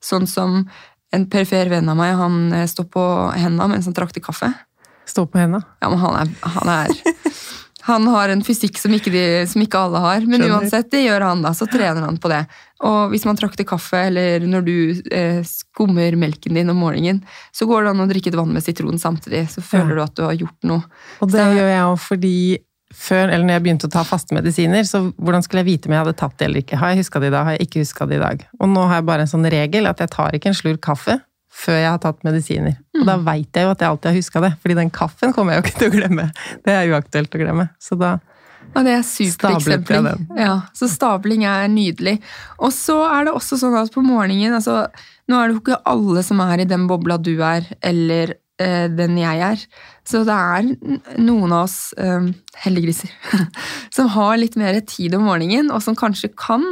Sånn 0.00 0.26
som 0.28 0.68
en 1.14 1.26
perifer 1.30 1.70
venn 1.72 1.88
av 1.88 1.96
meg 1.98 2.14
han 2.18 2.40
eh, 2.52 2.66
står 2.70 2.88
på 2.92 3.04
henda 3.38 3.68
mens 3.70 3.86
han 3.90 3.94
trakter 3.96 4.20
kaffe. 4.24 4.52
Står 5.06 5.26
på 5.30 5.38
henda. 5.38 5.60
Ja, 5.82 5.90
men 5.92 6.00
han 6.02 6.16
er, 6.24 6.34
han 6.58 6.68
er 6.78 6.94
Han 7.84 8.06
har 8.08 8.30
en 8.32 8.40
fysikk 8.40 8.78
som 8.80 8.94
ikke, 8.96 9.10
de, 9.12 9.22
som 9.44 9.60
ikke 9.60 9.76
alle 9.76 10.00
har. 10.00 10.22
Men 10.24 10.40
Skjønner. 10.40 10.54
uansett, 10.62 10.86
det 10.94 11.02
gjør 11.04 11.20
han 11.26 11.42
da, 11.44 11.50
så 11.52 11.66
trener 11.68 12.00
han 12.06 12.16
på 12.16 12.30
det. 12.32 12.38
Og 12.88 13.10
hvis 13.12 13.26
man 13.28 13.36
trakter 13.36 13.66
kaffe, 13.68 14.06
eller 14.08 14.40
når 14.48 14.64
du 14.64 15.02
eh, 15.12 15.42
skummer 15.44 16.16
melken 16.16 16.56
din 16.56 16.72
om 16.72 16.80
morgenen, 16.80 17.18
så 17.52 17.68
går 17.68 17.84
det 17.84 17.90
an 17.92 18.00
å 18.00 18.08
drikke 18.08 18.32
et 18.32 18.38
vann 18.40 18.54
med 18.56 18.64
sitron 18.64 18.96
samtidig. 19.02 19.42
Så 19.52 19.60
føler 19.60 19.92
Ja. 19.92 19.98
du 19.98 20.02
at 20.06 20.14
du 20.16 20.22
har 20.24 20.32
gjort 20.46 20.64
noe. 20.64 20.80
Og 21.20 21.28
det 21.34 21.42
Så- 21.44 21.52
gjør 21.58 21.68
jeg 21.74 21.84
òg 21.90 22.00
fordi 22.06 22.34
før, 22.94 23.28
eller 23.28 23.44
når 23.44 23.56
jeg 23.56 23.64
begynte 23.66 23.88
å 23.90 23.92
ta 23.92 24.04
faste 24.06 24.36
medisiner, 24.36 24.86
så 24.88 25.02
hvordan 25.18 25.44
skulle 25.44 25.64
jeg 25.64 25.70
vite 25.72 25.90
om 25.90 25.94
jeg 25.96 26.04
hadde 26.04 26.16
tatt 26.20 26.34
det 26.38 26.48
eller 26.48 26.64
ikke? 26.64 26.80
Har 26.80 26.92
jeg 26.92 27.02
huska 27.02 27.22
det 27.22 27.30
i 27.30 27.34
dag? 27.34 27.46
Har 27.48 27.56
jeg 27.56 27.68
ikke 27.68 27.84
huska 27.84 28.08
det 28.10 28.18
i 28.18 28.24
dag? 28.24 28.44
Og 28.60 28.70
nå 28.70 28.88
har 28.90 29.00
jeg 29.00 29.08
bare 29.10 29.26
en 29.26 29.32
sånn 29.34 29.48
regel 29.54 29.90
at 29.90 30.02
jeg 30.02 30.12
tar 30.14 30.36
ikke 30.38 30.52
en 30.52 30.58
slurk 30.58 30.82
kaffe 30.84 31.18
før 31.54 31.78
jeg 31.78 31.90
har 31.90 32.00
tatt 32.02 32.24
medisiner. 32.26 32.76
Og 32.98 33.06
da 33.06 33.16
veit 33.22 33.54
jeg 33.54 33.66
jo 33.66 33.72
at 33.74 33.82
jeg 33.82 33.92
alltid 33.94 34.10
har 34.10 34.16
huska 34.18 34.42
det, 34.42 34.52
fordi 34.62 34.76
den 34.80 34.94
kaffen 34.94 35.34
kommer 35.34 35.54
jeg 35.54 35.60
jo 35.60 35.64
ikke 35.66 35.80
til 35.80 35.90
å 35.90 35.94
glemme. 35.94 36.28
Det 36.66 36.74
er 36.74 36.94
uaktuelt 36.94 37.36
å 37.36 37.42
glemme. 37.44 37.68
Så 37.82 37.98
da 38.00 38.16
Ja, 38.74 38.82
det 38.82 38.94
er 38.96 39.02
supereksempling. 39.06 40.24
Ja, 40.40 40.54
så 40.74 40.88
stabling 40.90 41.44
er 41.46 41.68
nydelig. 41.70 42.16
Og 42.58 42.72
så 42.74 42.96
er 43.06 43.28
det 43.28 43.34
også 43.36 43.58
sånn 43.60 43.76
at 43.78 43.92
på 43.94 44.02
morgenen 44.02 44.56
altså, 44.56 44.86
Nå 45.30 45.36
er 45.38 45.46
det 45.46 45.54
jo 45.54 45.60
ikke 45.62 45.82
alle 45.88 46.24
som 46.26 46.40
er 46.44 46.64
i 46.64 46.66
den 46.68 46.88
bobla 46.88 47.16
du 47.16 47.36
er, 47.38 47.68
eller 47.80 48.34
den 48.60 49.16
jeg 49.18 49.40
er. 49.42 49.62
Så 50.06 50.20
det 50.28 50.34
er 50.34 50.66
noen 51.18 51.52
av 51.54 51.64
oss 51.64 51.94
eh, 51.98 52.26
heldiggriser 52.62 53.10
som 53.96 54.10
har 54.14 54.36
litt 54.38 54.54
mer 54.60 54.76
tid 54.86 55.16
om 55.16 55.24
morgenen, 55.26 55.72
og 55.74 55.82
som 55.82 55.96
kanskje 55.98 56.30
kan 56.38 56.62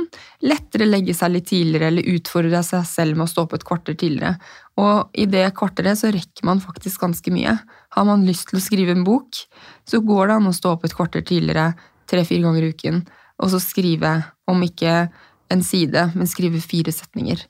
lettere 0.44 0.86
legge 0.86 1.14
seg 1.16 1.32
litt 1.34 1.48
tidligere 1.50 1.88
eller 1.90 2.10
utfordre 2.12 2.62
seg 2.66 2.84
selv 2.86 3.18
med 3.18 3.26
å 3.26 3.32
stå 3.32 3.46
opp 3.46 3.56
et 3.56 3.66
kvarter 3.66 3.96
tidligere. 3.98 4.36
Og 4.78 5.10
i 5.18 5.26
det 5.30 5.46
kvarteret 5.58 5.98
så 5.98 6.12
rekker 6.14 6.46
man 6.46 6.62
faktisk 6.62 7.02
ganske 7.02 7.34
mye. 7.34 7.56
Har 7.96 8.06
man 8.08 8.26
lyst 8.28 8.50
til 8.50 8.60
å 8.60 8.64
skrive 8.64 8.94
en 8.94 9.06
bok, 9.08 9.42
så 9.88 10.02
går 10.04 10.28
det 10.28 10.38
an 10.38 10.52
å 10.52 10.56
stå 10.56 10.76
opp 10.76 10.86
et 10.86 10.96
kvarter 10.96 11.24
tidligere 11.26 11.72
tre-fire 12.10 12.44
ganger 12.44 12.66
i 12.66 12.72
uken, 12.74 13.02
og 13.42 13.50
så 13.52 13.60
skrive, 13.62 14.18
om 14.50 14.60
ikke 14.62 15.06
en 15.52 15.64
side, 15.64 16.10
men 16.14 16.28
skrive 16.28 16.60
fire 16.62 16.92
setninger. 16.94 17.40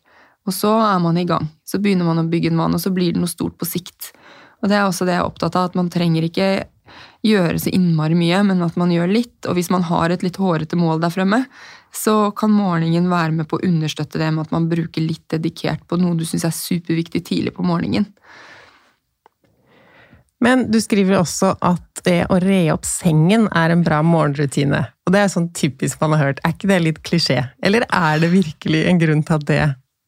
Og 0.47 0.55
så 0.55 0.71
er 0.83 0.99
man 1.03 1.19
i 1.19 1.27
gang. 1.27 1.47
Så 1.67 1.79
begynner 1.83 2.07
man 2.09 2.21
å 2.23 2.27
bygge 2.31 2.51
en 2.51 2.59
mann, 2.59 2.75
og 2.75 2.83
så 2.83 2.91
blir 2.95 3.15
det 3.15 3.23
noe 3.23 3.31
stort 3.31 3.55
på 3.59 3.69
sikt. 3.69 4.11
Og 4.63 4.71
det 4.71 4.79
er 4.79 4.87
også 4.87 5.07
det 5.09 5.17
jeg 5.17 5.25
er 5.25 5.29
opptatt 5.29 5.59
av, 5.59 5.71
at 5.71 5.79
man 5.79 5.91
trenger 5.93 6.27
ikke 6.27 6.51
gjøre 7.27 7.59
så 7.63 7.71
innmari 7.75 8.17
mye, 8.19 8.43
men 8.47 8.63
at 8.65 8.79
man 8.79 8.93
gjør 8.95 9.11
litt. 9.11 9.39
Og 9.47 9.59
hvis 9.59 9.71
man 9.75 9.85
har 9.89 10.13
et 10.13 10.25
litt 10.25 10.39
hårete 10.41 10.79
mål 10.79 11.03
der 11.03 11.15
fremme, 11.15 11.45
så 11.93 12.31
kan 12.37 12.55
morgenen 12.55 13.11
være 13.13 13.35
med 13.37 13.49
på 13.51 13.59
å 13.59 13.67
understøtte 13.69 14.21
det 14.21 14.31
med 14.33 14.47
at 14.47 14.55
man 14.55 14.69
bruker 14.71 15.05
litt 15.05 15.27
dedikert 15.33 15.85
på 15.89 15.99
noe 16.01 16.17
du 16.17 16.25
syns 16.27 16.47
er 16.49 16.55
superviktig 16.57 17.25
tidlig 17.29 17.55
på 17.57 17.67
morgenen. 17.67 18.09
Men 20.43 20.65
du 20.73 20.81
skriver 20.83 21.21
også 21.21 21.53
at 21.63 22.03
det 22.03 22.25
å 22.33 22.41
re 22.43 22.65
opp 22.75 22.87
sengen 22.89 23.45
er 23.55 23.71
en 23.71 23.85
bra 23.87 24.01
morgenrutine. 24.03 24.81
Og 25.07 25.15
det 25.15 25.21
er 25.23 25.31
sånn 25.31 25.53
typisk 25.55 26.01
man 26.03 26.17
har 26.17 26.25
hørt. 26.25 26.41
Er 26.43 26.57
ikke 26.57 26.71
det 26.73 26.81
litt 26.83 26.99
klisjé? 27.07 27.39
Eller 27.63 27.87
er 27.87 28.19
det 28.23 28.33
virkelig 28.33 28.81
en 28.91 28.99
grunn 28.99 29.23
til 29.27 29.39
at 29.39 29.47
det 29.47 29.61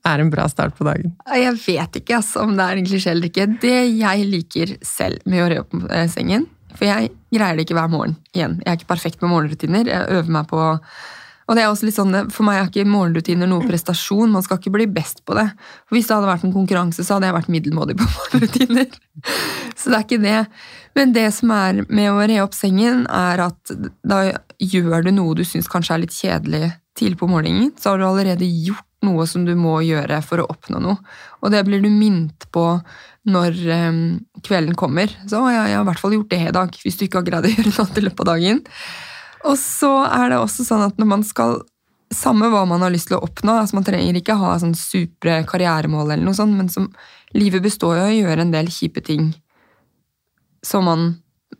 er 0.08 0.22
en 0.22 0.32
bra 0.32 0.46
start 0.50 0.76
på 0.78 0.86
dagen? 0.86 1.14
Jeg 1.32 1.56
vet 1.64 2.00
ikke 2.00 2.18
altså, 2.20 2.44
om 2.44 2.54
det 2.58 2.66
er 2.66 2.80
en 2.80 2.88
klisjé 2.88 3.14
eller 3.14 3.30
ikke. 3.30 3.48
Det 3.62 3.78
jeg 3.94 4.28
liker 4.28 4.76
selv 4.84 5.24
med 5.30 5.44
å 5.44 5.48
re 5.50 5.62
opp 5.64 5.76
eh, 5.88 6.06
sengen 6.12 6.48
For 6.74 6.88
jeg 6.88 7.12
greier 7.34 7.56
det 7.56 7.66
ikke 7.66 7.76
hver 7.78 7.92
morgen 7.92 8.16
igjen. 8.34 8.58
Jeg 8.62 8.70
er 8.70 8.80
ikke 8.80 8.92
perfekt 8.94 9.22
med 9.22 9.32
morgenrutiner. 9.32 9.90
Jeg 9.90 10.16
øver 10.18 10.38
meg 10.38 10.48
på 10.50 10.62
og 11.44 11.56
det 11.56 11.64
er 11.64 11.68
også 11.68 11.84
litt 11.84 11.96
sånn, 11.96 12.14
For 12.32 12.46
meg 12.46 12.58
er 12.58 12.70
ikke 12.70 12.86
morgenrutiner 12.88 13.48
noe 13.50 13.66
prestasjon. 13.68 14.32
Man 14.32 14.44
skal 14.44 14.60
ikke 14.60 14.72
bli 14.78 14.86
best 14.88 15.20
på 15.28 15.36
det. 15.36 15.46
For 15.84 15.98
Hvis 15.98 16.08
det 16.08 16.16
hadde 16.16 16.30
vært 16.30 16.46
en 16.48 16.54
konkurranse, 16.54 17.04
så 17.04 17.18
hadde 17.18 17.28
jeg 17.28 17.36
vært 17.36 17.50
middelmådig 17.52 17.98
på 18.00 18.06
morgenrutiner. 18.16 18.88
Så 19.76 19.92
det 19.92 19.98
er 19.98 20.06
ikke 20.06 20.22
det. 20.22 20.38
Men 20.96 21.12
det 21.12 21.26
som 21.36 21.52
er 21.52 21.82
med 21.84 22.08
å 22.12 22.22
re 22.22 22.40
opp 22.44 22.56
sengen, 22.56 23.04
er 23.12 23.44
at 23.50 23.74
da 24.06 24.22
gjør 24.62 25.04
du 25.04 25.12
noe 25.12 25.36
du 25.36 25.44
syns 25.44 25.68
kanskje 25.68 25.96
er 25.96 26.04
litt 26.06 26.16
kjedelig 26.16 26.72
tidlig 26.96 27.20
på 27.20 27.28
morgenen. 27.28 27.74
Så 27.76 27.92
har 27.92 28.00
du 28.00 28.06
allerede 28.08 28.48
gjort 28.48 28.86
noe 29.04 29.26
som 29.30 29.44
du 29.46 29.54
må 29.58 29.78
gjøre 29.84 30.20
for 30.24 30.42
å 30.42 30.48
oppnå 30.52 30.80
noe. 30.82 30.98
Og 31.42 31.52
det 31.54 31.64
blir 31.66 31.82
du 31.84 31.90
minnet 31.92 32.46
på 32.54 32.64
når 33.28 33.58
um, 33.88 34.00
kvelden 34.44 34.76
kommer. 34.78 35.12
Så 35.28 35.40
«Å, 35.40 35.50
ja, 35.52 35.66
jeg 35.70 35.78
har 35.78 35.84
i 35.84 35.88
hvert 35.88 36.02
fall 36.02 36.16
gjort 36.16 36.32
det 36.32 36.40
i 36.44 36.54
dag, 36.54 36.80
hvis 36.82 36.98
du 37.00 37.06
ikke 37.06 37.22
har 37.22 37.28
greid 37.28 37.48
å 37.48 37.52
gjøre 37.54 37.72
noe 37.72 38.00
i 38.00 38.04
løpet 38.08 38.24
av 38.24 38.30
dagen. 38.32 38.64
Og 39.44 39.56
så 39.60 39.92
er 40.08 40.32
det 40.32 40.40
også 40.40 40.66
sånn 40.66 40.84
at 40.88 41.00
når 41.00 41.10
man 41.16 41.24
skal 41.26 41.62
Samme 42.14 42.46
hva 42.52 42.60
man 42.68 42.82
har 42.84 42.92
lyst 42.92 43.08
til 43.08 43.16
å 43.16 43.24
oppnå, 43.24 43.56
altså 43.58 43.74
man 43.74 43.86
trenger 43.86 44.14
ikke 44.14 44.36
ha 44.38 44.52
sånn 44.60 44.74
supre 44.78 45.40
karrieremål, 45.48 46.12
eller 46.12 46.22
noe 46.22 46.36
sånt, 46.36 46.54
men 46.54 46.68
som, 46.70 46.84
livet 47.34 47.64
består 47.64 47.96
jo 47.96 48.04
av 48.04 48.10
å 48.12 48.14
gjøre 48.14 48.44
en 48.44 48.52
del 48.52 48.68
kjipe 48.70 49.02
ting 49.02 49.32
som 50.62 50.86
man 50.86 51.06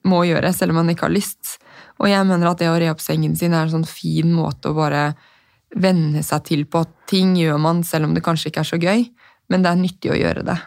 må 0.07 0.21
gjøre, 0.29 0.53
selv 0.55 0.75
om 0.75 0.83
man 0.83 0.93
ikke 0.93 1.09
har 1.09 1.15
lyst. 1.17 1.57
Og 1.99 2.07
jeg 2.11 2.29
mener 2.29 2.53
at 2.53 2.61
det 2.61 2.71
å 2.71 2.77
re 2.79 2.93
opp 2.93 3.03
sengen 3.03 3.35
sin 3.41 3.57
er 3.57 3.67
en 3.67 3.73
sånn 3.73 3.89
fin 3.89 4.31
måte 4.37 4.71
å 4.71 4.77
bare 4.77 5.09
venne 5.75 6.23
seg 6.23 6.45
til 6.49 6.65
på 6.71 6.85
at 6.85 6.93
ting 7.11 7.35
gjør 7.39 7.59
man 7.61 7.83
selv 7.87 8.09
om 8.09 8.15
det 8.15 8.25
kanskje 8.25 8.51
ikke 8.51 8.63
er 8.63 8.71
så 8.71 8.79
gøy, 8.81 9.05
men 9.51 9.65
det 9.65 9.71
er 9.71 9.81
nyttig 9.81 10.13
å 10.15 10.19
gjøre 10.19 10.47
det. 10.47 10.59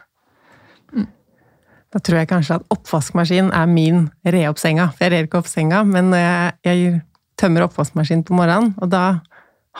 Da 1.93 2.01
tror 2.03 2.19
jeg 2.19 2.29
kanskje 2.29 2.57
at 2.59 2.73
oppvaskmaskin 2.73 3.53
er 3.55 3.69
min 3.71 4.09
re 4.27 4.43
opp 4.49 4.59
senga. 4.59 4.89
For 4.91 5.07
jeg 5.07 5.13
rer 5.13 5.27
ikke 5.29 5.39
opp 5.39 5.47
senga, 5.49 5.85
men 5.87 6.11
jeg, 6.13 6.57
jeg 6.67 6.99
tømmer 7.39 7.63
oppvaskmaskinen 7.69 8.25
på 8.27 8.35
morgenen, 8.35 8.73
og 8.83 8.91
da 8.91 9.05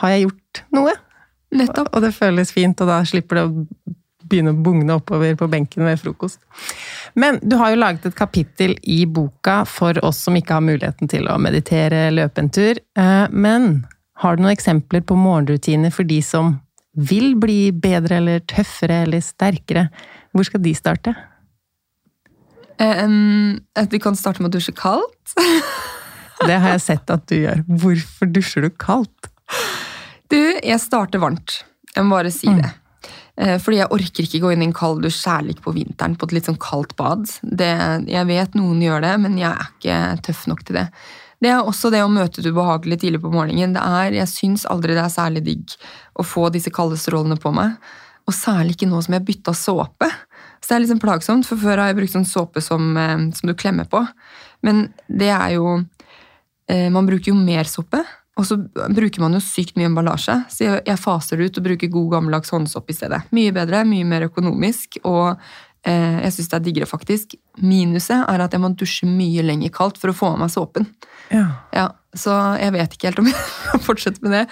har 0.00 0.14
jeg 0.14 0.28
gjort 0.28 0.62
noe. 0.74 0.94
Nettopp. 1.58 1.92
Og 1.92 2.04
det 2.04 2.14
føles 2.16 2.52
fint, 2.52 2.80
og 2.80 2.90
da 2.90 3.02
slipper 3.08 3.40
det 3.40 3.44
å 3.48 3.92
begynne 4.28 4.52
å 4.52 4.60
bugne 4.60 4.96
oppover 4.98 5.36
på 5.40 5.48
benken 5.52 5.86
ved 5.88 6.00
frokost. 6.00 6.40
Men 7.16 7.38
du 7.40 7.56
har 7.60 7.72
jo 7.72 7.80
laget 7.80 8.08
et 8.10 8.16
kapittel 8.16 8.74
i 8.84 9.02
boka 9.08 9.62
for 9.68 9.96
oss 10.04 10.20
som 10.26 10.36
ikke 10.36 10.58
har 10.58 10.64
muligheten 10.64 11.08
til 11.08 11.28
å 11.32 11.38
meditere, 11.40 12.08
løpe 12.12 12.44
en 12.44 12.50
tur. 12.52 12.80
Eh, 12.98 13.24
Men 13.30 13.86
har 14.22 14.36
du 14.36 14.42
noen 14.42 14.54
eksempler 14.54 15.04
på 15.06 15.16
morgenrutiner 15.18 15.92
for 15.94 16.08
de 16.08 16.18
som 16.24 16.56
vil 16.98 17.36
bli 17.38 17.70
bedre 17.70 18.18
eller 18.18 18.42
tøffere 18.50 19.04
eller 19.06 19.22
sterkere? 19.22 19.88
Hvor 20.34 20.48
skal 20.48 20.62
de 20.64 20.74
starte? 20.74 21.14
Um, 22.78 23.58
At 23.78 23.94
vi 23.94 24.00
kan 24.02 24.18
starte 24.18 24.42
med 24.42 24.50
å 24.50 24.58
dusje 24.58 24.74
kaldt. 24.78 25.34
Det 26.46 26.54
har 26.54 26.76
jeg 26.76 26.84
sett 26.84 27.10
at 27.10 27.24
du 27.30 27.34
gjør. 27.40 27.64
Hvorfor 27.82 28.28
dusjer 28.30 28.66
du 28.66 28.70
kaldt? 28.78 29.30
Du, 30.30 30.38
jeg 30.38 30.78
starter 30.78 31.18
varmt. 31.18 31.64
Jeg 31.96 32.06
må 32.06 32.14
bare 32.14 32.30
si 32.30 32.46
det. 32.46 32.68
Eh, 33.38 33.56
Fordi 33.62 33.80
jeg 33.80 33.90
orker 33.94 34.26
ikke 34.26 34.42
gå 34.44 34.52
inn 34.54 34.62
i 34.62 34.68
en 34.68 34.76
kald 34.76 35.02
dusj, 35.02 35.16
særlig 35.22 35.56
ikke 35.56 35.66
på 35.68 35.74
vinteren, 35.80 36.14
på 36.18 36.28
et 36.28 36.36
litt 36.36 36.50
sånn 36.50 36.60
kaldt 36.62 36.94
bad. 36.98 37.26
Det, 37.42 37.70
jeg 38.10 38.30
vet 38.30 38.54
noen 38.58 38.82
gjør 38.82 39.02
det, 39.06 39.14
men 39.24 39.38
jeg 39.40 39.50
er 39.50 39.72
ikke 39.72 39.98
tøff 40.28 40.44
nok 40.50 40.62
til 40.68 40.78
det. 40.80 40.86
Det 41.38 41.50
er 41.52 41.62
også 41.62 41.92
det 41.94 42.02
å 42.02 42.10
møte 42.10 42.42
det 42.42 42.50
ubehagelige 42.50 43.04
tidlig 43.04 43.22
på 43.22 43.30
morgenen. 43.32 43.76
Det 43.76 43.82
er, 43.82 44.16
jeg 44.16 44.30
syns 44.32 44.66
aldri 44.66 44.96
det 44.96 45.04
er 45.04 45.14
særlig 45.14 45.44
digg 45.46 45.76
å 46.18 46.26
få 46.26 46.48
disse 46.54 46.72
kalde 46.74 46.98
strålene 46.98 47.38
på 47.38 47.52
meg. 47.54 47.76
Og 48.28 48.34
særlig 48.36 48.74
ikke 48.74 48.90
nå 48.90 49.00
som 49.04 49.14
jeg 49.16 49.26
bytta 49.28 49.54
såpe. 49.56 50.10
Så 50.58 50.74
det 50.74 50.80
er 50.80 50.88
sånn 50.90 51.02
plagsomt, 51.02 51.46
for 51.48 51.60
før 51.60 51.80
har 51.80 51.92
jeg 51.92 52.00
brukt 52.00 52.16
sånn 52.16 52.28
såpe 52.28 52.62
som, 52.64 52.90
eh, 52.98 53.28
som 53.38 53.50
du 53.50 53.54
klemmer 53.54 53.86
på. 53.88 54.02
Men 54.66 54.88
det 55.06 55.30
er 55.30 55.54
jo 55.54 55.78
eh, 56.68 56.90
Man 56.90 57.06
bruker 57.06 57.30
jo 57.30 57.38
mer 57.38 57.64
såpe, 57.64 58.02
og 58.38 58.46
så 58.46 58.58
bruker 58.94 59.22
man 59.22 59.34
jo 59.34 59.40
sykt 59.42 59.78
mye 59.78 59.88
emballasje. 59.88 60.34
Så 60.52 60.66
jeg, 60.66 60.98
faser 61.00 61.40
ut 61.40 61.58
og 61.58 61.64
bruker 61.64 61.90
god 61.90 62.12
gammeldags 62.12 62.52
håndsopp 62.54 62.90
i 62.90 62.94
stedet. 62.94 63.22
Mye 63.34 63.54
bedre, 63.54 63.82
mye 63.88 64.06
mer 64.06 64.28
økonomisk, 64.28 65.00
og 65.08 65.40
jeg 65.88 66.34
syns 66.34 66.50
det 66.50 66.58
er 66.58 66.64
diggere, 66.66 66.88
faktisk. 66.90 67.36
Minuset 67.62 68.20
er 68.20 68.44
at 68.44 68.54
jeg 68.54 68.62
må 68.62 68.72
dusje 68.76 69.08
mye 69.08 69.44
lenger 69.46 69.72
kaldt 69.74 70.00
for 70.00 70.12
å 70.12 70.16
få 70.16 70.32
av 70.34 70.42
meg 70.42 70.52
såpen. 70.52 70.88
Ja. 71.32 71.46
Ja, 71.74 71.88
Så 72.16 72.32
jeg 72.60 72.72
vet 72.74 72.94
ikke 72.94 73.10
helt 73.10 73.22
om 73.22 73.28
jeg 73.30 73.38
fortsetter 73.38 73.86
fortsette 73.88 74.24
med 74.24 74.36
det. 74.36 74.44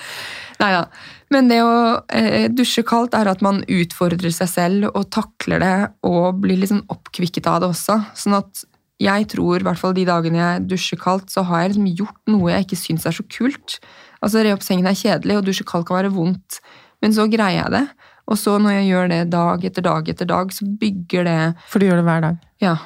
Neida. 0.61 0.87
Men 1.35 1.51
det 1.51 1.59
å 1.65 1.75
eh, 2.15 2.47
dusje 2.53 2.85
kaldt 2.87 3.17
er 3.19 3.29
at 3.29 3.43
man 3.45 3.63
utfordrer 3.67 4.33
seg 4.35 4.51
selv 4.51 4.89
og 4.93 5.09
takler 5.15 5.63
det 5.63 5.77
og 6.07 6.41
blir 6.45 6.63
sånn 6.69 6.85
oppkvikket 6.93 7.49
av 7.51 7.63
det 7.63 7.71
også. 7.73 7.99
Sånn 8.17 8.39
at 8.39 8.65
jeg 9.03 9.27
tror, 9.29 9.61
i 9.61 9.67
hvert 9.67 9.81
fall 9.81 9.97
de 9.97 10.07
dagene 10.09 10.41
jeg 10.41 10.67
dusjer 10.71 11.01
kaldt, 11.01 11.29
så 11.33 11.45
har 11.49 11.65
jeg 11.65 11.75
liksom 11.75 11.89
gjort 11.99 12.33
noe 12.33 12.53
jeg 12.55 12.65
ikke 12.65 12.81
syns 12.81 13.09
er 13.09 13.17
så 13.17 13.27
kult. 13.29 13.79
Altså, 14.23 14.41
Re 14.41 14.55
opp 14.57 14.65
sengen 14.65 14.89
er 14.89 14.97
kjedelig, 14.97 15.37
og 15.37 15.49
dusje 15.49 15.67
kaldt 15.69 15.89
kan 15.91 15.99
være 15.99 16.15
vondt, 16.15 16.61
men 17.05 17.13
så 17.13 17.27
greier 17.29 17.67
jeg 17.67 17.75
det. 17.75 17.85
Og 18.27 18.39
så 18.41 18.57
når 18.59 18.79
jeg 18.81 18.89
gjør 18.91 19.09
det 19.13 19.21
dag 19.31 19.65
etter 19.69 19.85
dag 19.87 20.09
etter 20.11 20.27
dag, 20.27 20.53
så 20.53 20.67
bygger 20.81 21.25
det 21.29 21.39
For 21.71 21.79
du 21.79 21.87
gjør 21.87 22.01
det 22.03 22.07
hver 22.09 22.25
dag. 22.29 22.39
ja. 22.65 22.77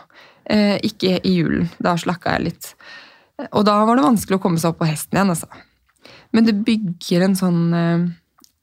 Eh, 0.50 0.80
ikke 0.82 1.20
i 1.22 1.36
julen. 1.36 1.68
Da 1.78 1.92
slakka 1.94 2.32
jeg 2.34 2.42
litt. 2.48 2.74
Og 3.54 3.62
da 3.68 3.76
var 3.86 3.96
det 3.96 4.02
vanskelig 4.02 4.38
å 4.40 4.42
komme 4.42 4.58
seg 4.58 4.72
opp 4.72 4.80
på 4.80 4.88
hesten 4.88 5.14
igjen, 5.14 5.30
altså. 5.30 5.46
Men 6.34 6.48
det 6.48 6.56
bygger 6.66 7.22
en 7.28 7.36
sånn 7.38 7.60
eh, 7.76 8.08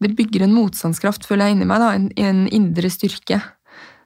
Det 0.03 0.09
bygger 0.17 0.43
en 0.43 0.53
motstandskraft, 0.57 1.23
føler 1.25 1.47
jeg, 1.47 1.55
inni 1.55 1.65
meg. 1.69 1.79
da, 1.79 1.93
En, 1.95 2.09
en 2.19 2.41
indre 2.51 2.89
styrke. 2.91 3.39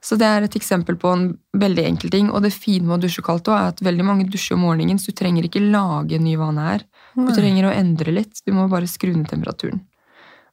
Så 0.01 0.15
det 0.17 0.25
er 0.29 0.45
et 0.45 0.55
eksempel 0.57 0.95
på 1.01 1.09
en 1.13 1.25
veldig 1.57 1.83
enkel 1.89 2.09
ting. 2.13 2.29
Og 2.29 2.41
det 2.45 2.53
fine 2.53 2.85
med 2.85 2.99
å 2.99 3.01
dusje 3.07 3.21
kaldt 3.25 3.49
også, 3.49 3.57
er 3.57 3.73
at 3.73 3.81
veldig 3.81 4.05
mange 4.05 4.29
dusjer 4.29 4.55
om 4.59 4.63
morgenen, 4.67 4.97
så 5.01 5.09
du 5.11 5.17
trenger 5.17 5.45
ikke 5.49 5.61
lage 5.65 6.15
en 6.19 6.23
ny 6.25 6.35
vane 6.39 6.61
her. 6.67 6.85
Du 7.17 7.33
trenger 7.35 7.65
å 7.69 7.73
endre 7.75 8.13
litt. 8.13 8.39
Du 8.45 8.53
må 8.53 8.69
bare 8.71 8.87
skru 8.89 9.11
ned 9.15 9.27
temperaturen. 9.29 9.81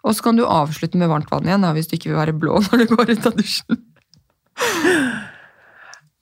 Og 0.07 0.15
så 0.15 0.25
kan 0.29 0.39
du 0.39 0.45
avslutte 0.47 0.99
med 1.01 1.11
varmt 1.11 1.31
vann 1.33 1.49
igjen 1.49 1.65
da, 1.67 1.73
hvis 1.77 1.89
du 1.91 1.97
ikke 1.99 2.13
vil 2.13 2.21
være 2.21 2.37
blå 2.39 2.61
når 2.67 2.85
du 2.85 2.93
går 2.95 3.15
ut 3.15 3.31
av 3.31 3.39
dusjen. 3.39 3.81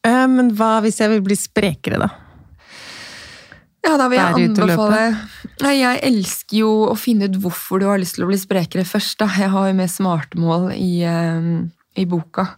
Eh, 0.07 0.25
Men 0.33 0.53
hva 0.57 0.79
hvis 0.85 1.01
jeg 1.03 1.13
vil 1.13 1.25
bli 1.27 1.37
sprekere, 1.39 2.01
da? 2.07 2.11
Ja, 3.87 3.95
da 4.01 4.09
vil 4.11 4.19
jeg 4.19 4.49
anbefale 4.51 5.03
Nei, 5.63 5.77
Jeg 5.79 6.01
elsker 6.09 6.59
jo 6.59 6.71
å 6.91 6.97
finne 6.99 7.29
ut 7.31 7.39
hvorfor 7.45 7.81
du 7.81 7.87
har 7.89 8.01
lyst 8.03 8.19
til 8.19 8.27
å 8.27 8.31
bli 8.31 8.39
sprekere 8.41 8.85
først. 8.85 9.19
da. 9.23 9.29
Jeg 9.39 9.53
har 9.55 9.71
jo 9.71 9.77
med 9.79 9.93
smartmål 9.93 10.67
i, 10.75 10.91
eh, 11.07 11.47
i 11.97 12.05
boka. 12.05 12.49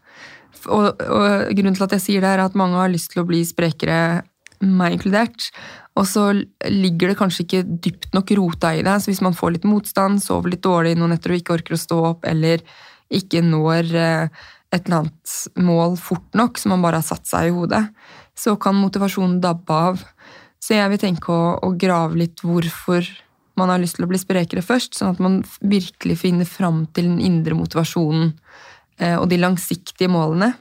Og, 0.66 0.88
og 0.98 1.52
grunnen 1.54 1.76
til 1.76 1.86
at 1.86 1.94
jeg 1.94 2.02
sier 2.02 2.24
det, 2.24 2.32
er 2.32 2.42
at 2.42 2.56
mange 2.58 2.80
har 2.80 2.90
lyst 2.90 3.12
til 3.12 3.22
å 3.22 3.28
bli 3.28 3.44
sprekere, 3.46 4.24
meg 4.64 4.96
inkludert. 4.96 5.50
Og 5.98 6.06
så 6.06 6.28
ligger 6.70 7.10
det 7.10 7.18
kanskje 7.18 7.44
ikke 7.44 7.64
dypt 7.82 8.12
nok 8.14 8.30
rota 8.38 8.70
i 8.76 8.84
det. 8.86 8.94
Så 9.02 9.10
hvis 9.10 9.24
man 9.24 9.34
får 9.36 9.56
litt 9.56 9.66
motstand, 9.66 10.22
sover 10.22 10.52
litt 10.54 10.62
dårlig 10.62 10.94
noen 10.98 11.16
netter 11.16 11.34
og 11.34 11.40
ikke 11.40 11.56
orker 11.58 11.74
å 11.74 11.80
stå 11.80 11.98
opp, 12.12 12.28
eller 12.28 12.62
ikke 13.14 13.42
når 13.42 13.94
eh, 13.98 14.44
et 14.74 14.84
eller 14.84 15.00
annet 15.02 15.36
mål 15.64 15.96
fort 16.00 16.38
nok 16.38 16.60
som 16.60 16.74
man 16.74 16.84
bare 16.84 17.00
har 17.00 17.08
satt 17.08 17.26
seg 17.26 17.48
i 17.48 17.54
hodet, 17.56 17.86
så 18.38 18.54
kan 18.60 18.78
motivasjonen 18.78 19.40
dabbe 19.42 19.78
av. 19.90 20.04
Så 20.62 20.76
jeg 20.76 20.92
vil 20.92 21.02
tenke 21.02 21.32
å, 21.32 21.56
å 21.64 21.72
grave 21.78 22.20
litt 22.20 22.44
hvorfor 22.44 23.06
man 23.58 23.72
har 23.72 23.80
lyst 23.82 23.98
til 23.98 24.06
å 24.06 24.10
bli 24.10 24.20
sprekere 24.20 24.62
først, 24.62 24.94
sånn 24.94 25.16
at 25.16 25.22
man 25.22 25.40
virkelig 25.66 26.20
finner 26.20 26.46
fram 26.46 26.84
til 26.94 27.08
den 27.10 27.18
indre 27.24 27.56
motivasjonen 27.58 28.30
eh, 29.00 29.16
og 29.16 29.26
de 29.32 29.40
langsiktige 29.40 30.10
målene. 30.12 30.52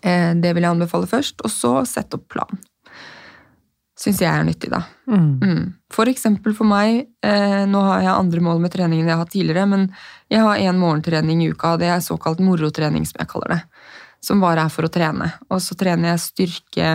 Eh, 0.00 0.32
det 0.40 0.54
vil 0.56 0.64
jeg 0.64 0.72
anbefale 0.72 1.10
først, 1.10 1.44
og 1.44 1.52
så 1.52 1.74
sette 1.88 2.16
opp 2.16 2.30
plan. 2.32 2.62
Syns 4.00 4.20
jeg 4.22 4.30
er 4.32 4.44
nyttig, 4.48 4.70
da. 4.72 4.80
Mm. 5.12 5.74
For 5.92 6.08
eksempel 6.08 6.54
for 6.56 6.68
meg, 6.68 7.02
eh, 7.26 7.64
nå 7.68 7.80
har 7.84 8.04
jeg 8.06 8.14
andre 8.14 8.44
mål 8.46 8.62
med 8.62 8.72
trening 8.72 9.02
enn 9.02 9.10
jeg 9.10 9.16
har 9.16 9.26
hatt 9.26 9.34
tidligere, 9.34 9.66
men 9.68 9.82
jeg 10.32 10.40
har 10.46 10.62
én 10.62 10.80
morgentrening 10.80 11.42
i 11.44 11.50
uka, 11.52 11.74
og 11.74 11.82
det 11.82 11.90
er 11.92 12.00
såkalt 12.00 12.40
morotrening, 12.40 13.04
som 13.04 13.20
jeg 13.20 13.28
kaller 13.28 13.52
det. 13.52 13.60
Som 14.24 14.40
bare 14.40 14.64
er 14.64 14.72
for 14.72 14.88
å 14.88 14.92
trene. 14.92 15.28
Og 15.50 15.60
så 15.60 15.76
trener 15.76 16.14
jeg 16.14 16.24
styrke 16.28 16.88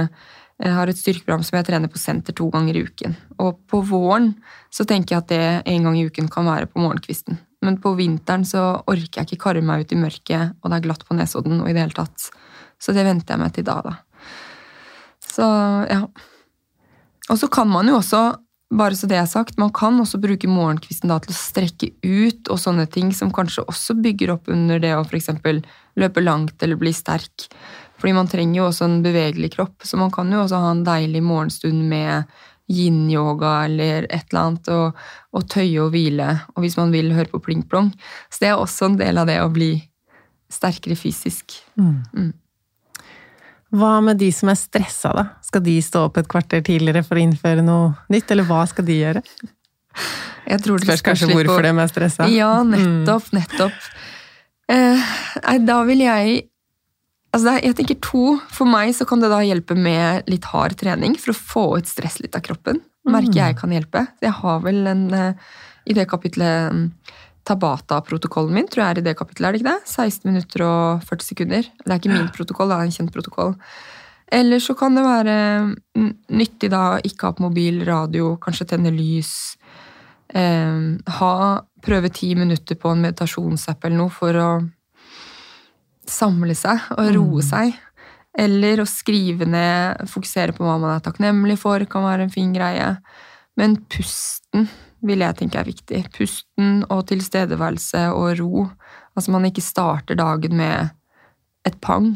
Jeg 0.55 0.71
har 0.71 0.87
et 0.87 0.95
styrkeprogram 0.95 1.41
som 1.43 1.57
jeg 1.57 1.65
trener 1.67 1.91
på 1.91 1.99
senter 1.99 2.31
to 2.31 2.45
ganger 2.47 2.77
i 2.79 2.83
uken. 2.87 3.15
Og 3.43 3.57
på 3.67 3.81
våren 3.83 4.29
så 4.71 4.85
tenker 4.87 5.17
jeg 5.17 5.23
at 5.25 5.27
det 5.33 5.47
en 5.67 5.83
gang 5.83 5.97
i 5.99 6.05
uken 6.07 6.29
kan 6.31 6.47
være 6.47 6.69
på 6.71 6.79
morgenkvisten. 6.79 7.35
Men 7.61 7.75
på 7.83 7.91
vinteren 7.97 8.45
så 8.47 8.61
orker 8.87 9.19
jeg 9.19 9.27
ikke 9.27 9.41
karre 9.49 9.61
meg 9.61 9.83
ut 9.83 9.91
i 9.91 9.99
mørket, 9.99 10.55
og 10.61 10.71
det 10.71 10.77
er 10.77 10.85
glatt 10.87 11.03
på 11.03 11.17
Nesodden 11.17 11.59
og 11.59 11.67
i 11.67 11.75
det 11.75 11.83
hele 11.83 11.97
tatt. 11.97 12.29
Så 12.79 12.95
det 12.95 13.03
venter 13.03 13.35
jeg 13.35 13.43
meg 13.43 13.51
til 13.51 13.67
da, 13.67 13.81
da. 13.83 13.97
Så 15.19 15.49
ja. 15.91 16.05
Og 17.31 17.39
så 17.41 17.49
kan 17.51 17.69
man 17.71 17.89
jo 17.89 17.99
også, 17.99 18.21
bare 18.75 18.97
så 18.97 19.09
det 19.09 19.17
er 19.17 19.29
sagt, 19.29 19.57
man 19.61 19.73
kan 19.73 19.97
også 20.01 20.19
bruke 20.21 20.49
morgenkvisten 20.49 21.09
da 21.09 21.19
til 21.23 21.33
å 21.33 21.37
strekke 21.37 21.91
ut 22.03 22.51
og 22.53 22.61
sånne 22.61 22.85
ting 22.91 23.11
som 23.15 23.33
kanskje 23.33 23.65
også 23.65 23.97
bygger 24.01 24.35
opp 24.35 24.49
under 24.51 24.81
det 24.81 24.93
å 24.97 25.03
f.eks. 25.05 25.31
løpe 26.01 26.23
langt 26.23 26.61
eller 26.63 26.79
bli 26.81 26.93
sterk. 26.93 27.47
Fordi 27.97 28.13
man 28.17 28.29
trenger 28.29 28.59
jo 28.59 28.67
også 28.69 28.89
en 28.89 28.99
bevegelig 29.05 29.53
kropp, 29.55 29.85
så 29.87 29.97
man 29.97 30.11
kan 30.13 30.29
jo 30.33 30.43
også 30.43 30.59
ha 30.61 30.73
en 30.75 30.83
deilig 30.85 31.23
morgenstund 31.25 31.87
med 31.89 32.29
yin-yoga 32.71 33.65
eller 33.67 34.07
et 34.09 34.31
eller 34.31 34.41
annet, 34.41 34.69
og, 34.73 35.03
og 35.37 35.45
tøye 35.53 35.83
og 35.83 35.91
hvile, 35.93 36.31
og 36.55 36.65
hvis 36.65 36.77
man 36.79 36.93
vil 36.93 37.13
høre 37.15 37.29
på 37.31 37.41
pling-plong. 37.45 37.91
Så 38.29 38.41
det 38.41 38.51
er 38.51 38.61
også 38.61 38.89
en 38.89 38.97
del 38.99 39.21
av 39.21 39.29
det 39.29 39.37
å 39.41 39.51
bli 39.53 39.75
sterkere 40.51 40.97
fysisk. 40.97 41.57
Mm. 41.77 42.33
Hva 43.73 43.97
med 44.05 44.19
de 44.21 44.29
som 44.35 44.51
er 44.51 44.57
stressa, 44.59 45.11
da? 45.15 45.25
Skal 45.43 45.63
de 45.65 45.75
stå 45.83 46.05
opp 46.07 46.19
et 46.21 46.29
kvarter 46.29 46.61
tidligere 46.65 47.01
for 47.05 47.17
å 47.17 47.23
innføre 47.23 47.63
noe 47.65 47.93
nytt, 48.13 48.29
eller 48.31 48.47
hva 48.47 48.61
skal 48.69 48.85
de 48.87 48.99
gjøre? 48.99 49.23
Jeg 50.45 50.61
tror 50.61 50.83
Spørs 50.83 51.03
kanskje 51.05 51.29
hvorfor 51.31 51.65
de 51.65 51.71
er 51.73 51.89
stressa. 51.89 52.27
Ja, 52.29 52.51
nettopp, 52.67 53.31
nettopp. 53.33 53.87
Eh, 54.71 55.15
nei, 55.45 55.57
da 55.65 55.79
vil 55.87 56.05
jeg 56.05 56.43
Altså, 57.35 57.57
jeg 57.59 57.75
tenker 57.75 57.97
to. 57.99 58.37
For 58.47 58.63
meg 58.69 58.93
så 58.95 59.03
kan 59.03 59.19
det 59.19 59.27
da 59.27 59.41
hjelpe 59.43 59.75
med 59.75 60.29
litt 60.31 60.45
hard 60.53 60.77
trening 60.79 61.17
for 61.19 61.33
å 61.33 61.35
få 61.35 61.63
ut 61.81 61.89
stress 61.89 62.21
litt 62.23 62.37
av 62.37 62.45
kroppen. 62.45 62.79
Merker 63.11 63.41
jeg 63.41 63.57
kan 63.59 63.73
hjelpe. 63.75 64.05
Jeg 64.23 64.31
har 64.37 64.61
vel 64.63 64.85
en 64.87 65.03
eh, 65.13 65.49
I 65.85 65.97
det 65.97 66.07
kapitlet 66.09 66.71
mm, 66.71 66.85
Tabata-protokollen 67.45 68.55
min, 68.57 68.69
tror 68.69 68.83
jeg 68.83 68.95
er 68.95 69.01
i 69.01 69.05
det 69.05 69.17
kapitlet, 69.19 69.47
er 69.47 69.53
det 69.53 69.61
ikke 69.61 69.73
det? 69.75 69.91
16 69.91 70.31
minutter 70.31 70.63
og 70.65 71.05
40 71.05 71.27
sekunder. 71.27 71.67
Det 71.83 71.91
er 71.91 72.01
ikke 72.01 72.15
min 72.15 72.31
protokoll, 72.33 72.71
det 72.71 72.77
er 72.79 72.89
en 72.89 72.95
kjent 72.95 73.13
protokoll. 73.13 73.53
Eller 74.33 74.61
så 74.63 74.73
kan 74.77 74.97
det 74.97 75.03
være 75.05 75.35
mm, 75.93 76.11
nyttig 76.33 76.71
da 76.73 76.81
å 76.95 77.03
ikke 77.05 77.29
ha 77.29 77.35
på 77.37 77.45
mobil, 77.45 77.83
radio, 77.85 78.33
kanskje 78.41 78.71
tenne 78.73 78.93
lys. 78.93 79.33
Eh, 80.33 80.79
ha, 81.19 81.35
prøve 81.85 82.09
ti 82.13 82.31
minutter 82.37 82.79
på 82.81 82.93
en 82.95 83.05
meditasjonsapp 83.05 83.85
eller 83.85 83.99
noe 84.01 84.13
for 84.13 84.41
å 84.41 84.49
samle 86.09 86.55
seg 86.57 86.89
og 86.97 87.11
roe 87.15 87.45
seg. 87.45 87.75
Eller 88.35 88.81
å 88.81 88.89
skrive 88.89 89.47
ned, 89.47 90.09
fokusere 90.11 90.55
på 90.55 90.65
hva 90.65 90.79
man 90.81 90.97
er 90.97 91.05
takknemlig 91.05 91.59
for, 91.61 91.85
kan 91.87 92.03
være 92.07 92.25
en 92.25 92.33
fin 92.33 92.51
greie. 92.55 92.89
Men 93.55 93.77
pusten 93.91 94.67
vil 95.05 95.23
jeg 95.23 95.37
tenke 95.39 95.59
er 95.61 95.67
viktig. 95.67 96.01
Pusten 96.15 96.83
og 96.89 97.05
tilstedeværelse 97.09 98.07
og 98.13 98.39
ro. 98.41 98.67
Altså 99.15 99.33
man 99.35 99.47
ikke 99.47 99.63
starter 99.63 100.17
dagen 100.19 100.57
med 100.59 100.91
et 101.65 101.77
pang. 101.81 102.13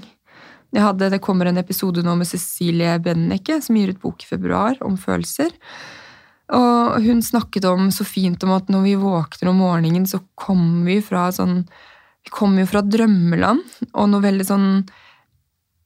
Hadde, 0.76 1.10
det 1.10 1.22
kommer 1.26 1.50
en 1.50 1.58
episode 1.58 2.04
nå 2.06 2.14
med 2.20 2.30
Cecilie 2.30 3.00
Bennecke, 3.02 3.58
som 3.64 3.78
gir 3.78 3.90
ut 3.94 4.02
bok 4.04 4.22
i 4.22 4.30
februar 4.30 4.78
om 4.86 5.00
følelser. 5.02 5.50
Og 6.54 7.00
hun 7.06 7.22
snakket 7.26 7.66
om 7.70 7.90
så 7.94 8.06
fint 8.06 8.44
om 8.46 8.54
at 8.56 8.70
når 8.74 8.86
vi 8.86 8.96
våkner 9.02 9.52
om 9.52 9.62
morgenen, 9.64 10.06
så 10.10 10.22
kommer 10.38 10.90
vi 10.90 11.00
fra 11.06 11.30
sånn 11.34 11.64
Vi 12.20 12.34
kommer 12.36 12.66
jo 12.66 12.68
fra 12.68 12.82
drømmeland, 12.84 13.62
og 13.96 14.10
noe 14.12 14.22
veldig 14.22 14.46
sånn 14.46 14.68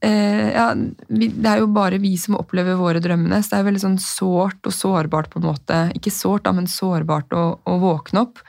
ja, 0.03 0.65
vi, 1.07 1.29
Det 1.31 1.49
er 1.49 1.61
jo 1.61 1.69
bare 1.71 1.99
vi 2.03 2.13
som 2.19 2.35
opplever 2.35 2.75
våre 2.79 2.99
drømmene, 3.03 3.39
så 3.43 3.53
det 3.53 3.59
er 3.61 3.67
veldig 3.69 3.83
sånn 3.83 3.99
sårt 4.03 4.67
og 4.67 4.75
sårbart 4.75 5.29
på 5.31 5.39
en 5.39 5.47
måte. 5.47 5.79
Ikke 5.95 6.11
sårt, 6.11 6.43
da, 6.47 6.53
men 6.55 6.67
sårbart 6.67 7.31
å, 7.37 7.45
å 7.63 7.77
våkne 7.81 8.25
opp. 8.25 8.41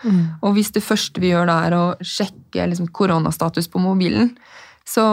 Og 0.43 0.57
hvis 0.57 0.73
det 0.75 0.85
første 0.85 1.23
vi 1.23 1.31
gjør 1.31 1.47
da 1.51 1.61
er 1.69 1.77
å 1.79 1.85
sjekke 2.03 2.67
liksom, 2.73 2.91
koronastatus 2.95 3.71
på 3.71 3.83
mobilen, 3.83 4.33
så 4.85 5.05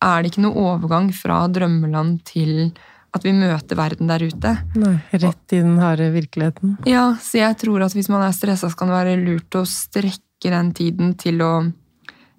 er 0.00 0.22
det 0.22 0.32
ikke 0.32 0.46
noe 0.46 0.68
overgang 0.72 1.10
fra 1.12 1.42
drømmeland 1.52 2.22
til 2.28 2.70
at 3.16 3.24
vi 3.24 3.32
møter 3.36 3.78
verden 3.78 4.10
der 4.10 4.22
ute. 4.28 4.54
Nei, 4.78 4.94
rett 5.16 5.56
i 5.56 5.60
den 5.64 5.78
harde 5.80 6.10
virkeligheten. 6.14 6.76
Ja, 6.88 7.10
så 7.22 7.40
jeg 7.40 7.58
tror 7.60 7.84
at 7.86 7.96
hvis 7.96 8.10
man 8.12 8.24
er 8.24 8.34
stressa, 8.36 8.68
så 8.68 8.78
kan 8.78 8.90
det 8.90 8.98
være 8.98 9.20
lurt 9.20 9.58
å 9.58 9.64
strekke 9.68 10.52
den 10.52 10.72
tiden 10.76 11.14
til 11.18 11.42
å 11.44 11.52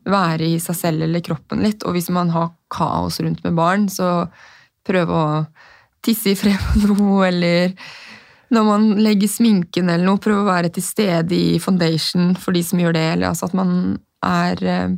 være 0.08 0.48
i 0.48 0.60
seg 0.62 0.78
selv 0.78 1.06
eller 1.06 1.24
kroppen 1.26 1.64
litt. 1.66 1.84
Og 1.84 1.98
hvis 1.98 2.10
man 2.14 2.32
har 2.34 2.54
kaos 2.72 3.20
rundt 3.24 3.44
med 3.46 3.58
barn, 3.58 3.90
så 3.92 4.30
prøve 4.88 5.16
å 5.16 5.28
tisse 6.06 6.34
i 6.34 6.38
fred 6.40 6.60
på 6.74 6.94
noe, 6.94 7.28
eller 7.28 7.76
når 8.50 8.66
man 8.66 8.88
legger 9.04 9.30
sminken 9.30 9.92
eller 9.92 10.08
noe, 10.08 10.22
prøve 10.22 10.46
å 10.46 10.50
være 10.50 10.72
til 10.74 10.86
stede 10.86 11.36
i 11.36 11.60
foundation 11.62 12.34
for 12.40 12.56
de 12.56 12.64
som 12.66 12.82
gjør 12.82 12.96
det, 12.98 13.06
eller 13.14 13.30
altså 13.30 13.50
at 13.50 13.58
man 13.58 13.74
er 14.26 14.64
eh, 14.66 14.98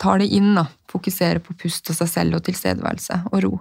tar 0.00 0.18
det 0.22 0.30
inn, 0.36 0.54
da. 0.56 0.66
Fokuserer 0.90 1.40
på 1.42 1.56
pust 1.58 1.90
og 1.90 1.98
seg 1.98 2.10
selv 2.10 2.38
og 2.38 2.44
tilstedeværelse 2.46 3.24
og 3.32 3.40
ro. 3.44 3.54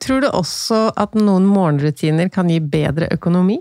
Tror 0.00 0.24
du 0.24 0.30
også 0.32 0.86
at 0.96 1.14
noen 1.18 1.44
morgenrutiner 1.48 2.30
kan 2.32 2.48
gi 2.50 2.58
bedre 2.64 3.10
økonomi? 3.12 3.58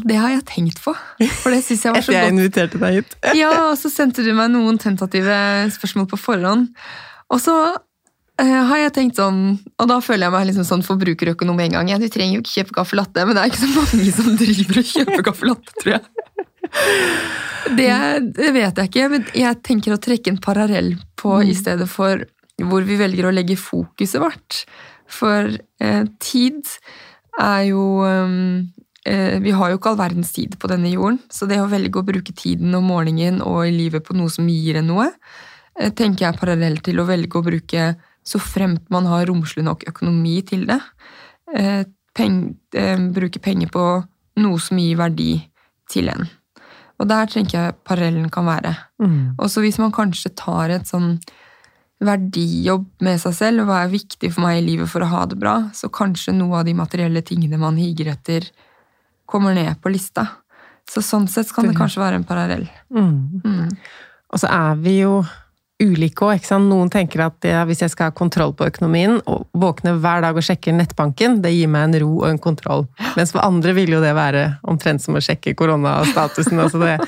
Det 0.00 0.16
har 0.16 0.30
jeg 0.32 0.44
tenkt 0.48 0.78
på, 0.80 0.94
for 1.42 1.52
det 1.52 1.60
synes 1.66 1.82
jeg 1.84 1.92
var 1.92 2.04
så 2.06 2.12
godt. 2.12 2.16
Etter 2.16 2.24
jeg 2.24 2.32
inviterte 2.32 2.80
deg 2.80 2.98
hit. 2.98 3.16
Ja, 3.42 3.50
og 3.68 3.76
så 3.80 3.92
sendte 3.92 4.24
du 4.24 4.32
meg 4.36 4.52
noen 4.54 4.80
tentative 4.80 5.38
spørsmål 5.74 6.08
på 6.08 6.20
forhånd. 6.20 6.70
Og 7.32 7.40
så 7.42 7.56
uh, 7.76 8.62
har 8.70 8.80
jeg 8.86 8.94
tenkt 8.96 9.20
sånn, 9.20 9.42
og 9.76 9.90
da 9.90 10.00
føler 10.04 10.28
jeg 10.28 10.34
meg 10.36 10.48
liksom 10.48 10.68
sånn 10.68 10.86
forbrukerøkonom 10.86 11.60
en 11.66 11.76
gang. 11.76 11.92
Ja, 11.92 12.00
du 12.00 12.08
trenger 12.12 12.38
jo 12.38 12.44
ikke 12.44 12.56
kjøpe 12.56 12.78
caffè 12.80 13.00
latte, 13.02 13.26
men 13.28 13.36
det 13.36 13.44
er 13.44 13.52
ikke 13.52 13.64
så 13.66 13.72
mange 13.76 14.16
som 14.16 14.36
driver 14.40 14.80
og 14.80 14.90
kjøper 14.94 15.26
caffè 15.28 15.50
latte, 15.50 15.78
tror 15.82 15.96
jeg. 15.98 16.04
Det, 17.62 17.88
det 18.34 18.48
vet 18.56 18.78
jeg 18.80 18.88
ikke, 18.88 19.04
men 19.12 19.26
jeg 19.38 19.58
tenker 19.62 19.94
å 19.94 20.00
trekke 20.02 20.32
en 20.32 20.40
parallell 20.42 20.88
på 21.20 21.36
i 21.46 21.54
stedet 21.54 21.86
for 21.88 22.24
hvor 22.58 22.84
vi 22.86 22.96
velger 22.98 23.28
å 23.28 23.32
legge 23.34 23.54
fokuset 23.60 24.18
vårt. 24.22 24.64
For 25.10 25.46
eh, 25.52 26.04
tid 26.22 26.66
er 27.40 27.62
jo 27.70 27.84
um, 28.02 28.66
Vi 29.02 29.50
har 29.50 29.70
jo 29.72 29.78
ikke 29.80 29.90
all 29.90 29.98
verdens 29.98 30.30
tid 30.30 30.52
på 30.62 30.68
denne 30.70 30.92
jorden, 30.92 31.16
så 31.26 31.48
det 31.50 31.56
å 31.58 31.66
velge 31.66 31.98
å 31.98 32.06
bruke 32.06 32.34
tiden 32.38 32.70
om 32.78 32.84
morgenen 32.86 33.40
og 33.42 33.64
i 33.66 33.72
livet 33.74 34.04
på 34.06 34.14
noe 34.14 34.30
som 34.30 34.46
gir 34.46 34.78
en 34.78 34.86
noe, 34.92 35.08
eh, 35.74 35.90
tenker 35.90 36.28
jeg 36.28 36.38
parallelt 36.38 36.84
til 36.86 37.02
å 37.02 37.06
velge 37.08 37.40
å 37.40 37.42
bruke 37.42 37.88
så 38.22 38.38
fremt 38.38 38.86
man 38.94 39.08
har 39.10 39.26
romslig 39.26 39.64
nok 39.66 39.84
økonomi 39.90 40.36
til 40.46 40.66
det. 40.68 40.78
Eh, 41.54 41.84
peng, 42.14 42.56
eh, 42.74 42.96
bruke 42.96 43.42
penger 43.42 43.68
på 43.68 43.86
noe 44.36 44.58
som 44.60 44.78
gir 44.78 44.96
verdi 44.96 45.42
til 45.90 46.08
en. 46.08 46.28
Og 47.00 47.08
der 47.08 47.26
tenker 47.26 47.58
jeg 47.58 47.84
parallellen 47.84 48.30
kan 48.30 48.46
være. 48.46 48.76
Mm. 49.02 49.34
Og 49.38 49.50
så 49.50 49.60
hvis 49.60 49.78
man 49.78 49.92
kanskje 49.92 50.34
tar 50.36 50.70
et 50.70 50.86
sånn 50.86 51.18
verdijobb 52.02 52.86
med 53.00 53.20
seg 53.22 53.34
selv, 53.34 53.62
og 53.62 53.70
hva 53.70 53.82
er 53.82 53.94
viktig 53.94 54.32
for 54.32 54.46
meg 54.46 54.60
i 54.60 54.66
livet 54.66 54.90
for 54.90 55.02
å 55.02 55.10
ha 55.10 55.26
det 55.26 55.38
bra, 55.38 55.70
så 55.74 55.90
kanskje 55.90 56.34
noe 56.34 56.60
av 56.60 56.66
de 56.66 56.74
materielle 56.74 57.22
tingene 57.22 57.58
man 57.58 57.78
higer 57.78 58.12
etter, 58.14 58.48
kommer 59.32 59.56
ned 59.56 59.80
på 59.82 59.92
lista. 59.92 60.26
Så 60.88 61.02
sånn 61.04 61.28
sett 61.30 61.52
kan 61.54 61.68
det 61.68 61.76
kanskje 61.78 62.02
være 62.02 62.20
en 62.20 62.26
parallell. 62.28 62.66
Mm. 62.92 63.42
Mm. 63.44 63.70
Og 64.32 64.40
så 64.42 64.50
er 64.50 64.80
vi 64.82 64.98
jo 65.00 65.22
ulike 65.82 66.26
òg. 66.26 66.46
Noen 66.62 66.90
tenker 66.92 67.24
at 67.26 67.46
ja, 67.46 67.62
hvis 67.68 67.82
jeg 67.84 67.92
skal 67.92 68.10
ha 68.10 68.14
kontroll 68.16 68.54
på 68.56 68.66
økonomien, 68.68 69.18
og 69.30 69.46
våkne 69.58 69.96
hver 70.02 70.24
dag 70.24 70.38
og 70.38 70.46
sjekke 70.46 70.74
nettbanken, 70.76 71.40
det 71.44 71.54
gir 71.54 71.70
meg 71.70 71.88
en 71.88 72.00
ro 72.04 72.10
og 72.22 72.28
en 72.30 72.42
kontroll. 72.42 72.86
Mens 73.16 73.34
for 73.34 73.44
andre 73.44 73.74
vil 73.76 73.94
jo 73.96 74.02
det 74.02 74.14
være 74.16 74.48
omtrent 74.68 75.04
som 75.04 75.18
å 75.18 75.24
sjekke 75.24 75.56
koronastatusen. 75.58 76.60
altså 76.62 76.82
det, 76.82 76.98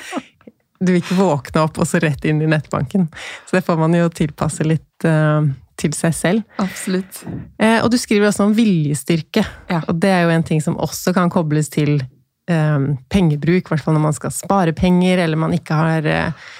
du 0.79 0.91
vil 0.91 1.03
ikke 1.03 1.19
våkne 1.19 1.67
opp 1.67 1.79
og 1.79 1.89
så 1.89 2.01
rett 2.03 2.25
inn 2.27 2.41
i 2.43 2.49
nettbanken. 2.51 3.07
Så 3.45 3.59
det 3.59 3.65
får 3.67 3.79
man 3.79 3.95
jo 3.95 4.09
tilpasse 4.13 4.65
litt 4.67 5.07
uh, 5.07 5.45
til 5.79 5.95
seg 5.95 6.15
selv. 6.15 6.59
Absolutt. 6.61 7.23
Eh, 7.59 7.79
og 7.81 7.89
du 7.91 7.99
skriver 7.99 8.29
også 8.29 8.49
om 8.49 8.55
viljestyrke. 8.55 9.43
Ja. 9.71 9.81
Og 9.87 9.99
det 10.03 10.11
er 10.11 10.25
jo 10.25 10.35
en 10.35 10.45
ting 10.47 10.63
som 10.63 10.77
også 10.79 11.15
kan 11.15 11.31
kobles 11.33 11.71
til 11.73 11.99
pengebruk, 12.45 13.65
i 13.65 13.71
hvert 13.71 13.81
fall 13.81 13.95
når 13.97 14.03
man 14.03 14.15
skal 14.17 14.33
spare 14.33 14.73
penger, 14.77 15.17
eller 15.23 15.39
man 15.39 15.55
ikke 15.55 15.77
har 15.79 16.07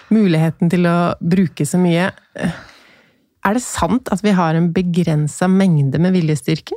muligheten 0.10 0.72
til 0.74 0.88
å 0.90 0.96
bruke 1.22 1.68
så 1.70 1.78
mye. 1.78 2.08
Er 3.46 3.54
det 3.54 3.62
sant 3.62 4.10
at 4.10 4.24
vi 4.26 4.34
har 4.34 4.58
en 4.58 4.72
begrensa 4.74 5.46
mengde 5.52 6.02
med 6.02 6.16
viljestyrke? 6.18 6.74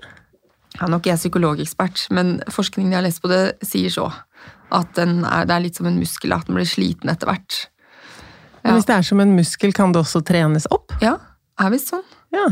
Ja, 0.77 0.87
nok 0.93 1.07
er 1.07 1.15
jeg 1.15 1.23
psykologekspert, 1.23 2.05
men 2.15 2.37
forskningen 2.53 2.93
jeg 2.93 3.01
har 3.01 3.07
lest 3.07 3.23
på 3.25 3.31
det, 3.33 3.41
sier 3.65 3.91
så. 3.95 4.11
At 4.75 5.01
er, 5.01 5.49
det 5.49 5.55
er 5.55 5.65
litt 5.65 5.81
som 5.81 5.89
en 5.89 5.97
muskel, 5.97 6.35
at 6.37 6.45
den 6.47 6.59
blir 6.59 6.69
sliten 6.69 7.09
etter 7.09 7.31
hvert. 7.31 7.63
Ja. 8.61 8.75
Hvis 8.75 8.87
det 8.91 8.99
er 8.99 9.09
som 9.09 9.25
en 9.25 9.33
muskel, 9.39 9.73
kan 9.73 9.95
det 9.95 10.03
også 10.03 10.21
trenes 10.29 10.69
opp? 10.75 10.93
Ja, 11.01 11.17
er 11.57 11.73
visst 11.73 11.95
sånn. 11.95 12.05
Ja. 12.37 12.45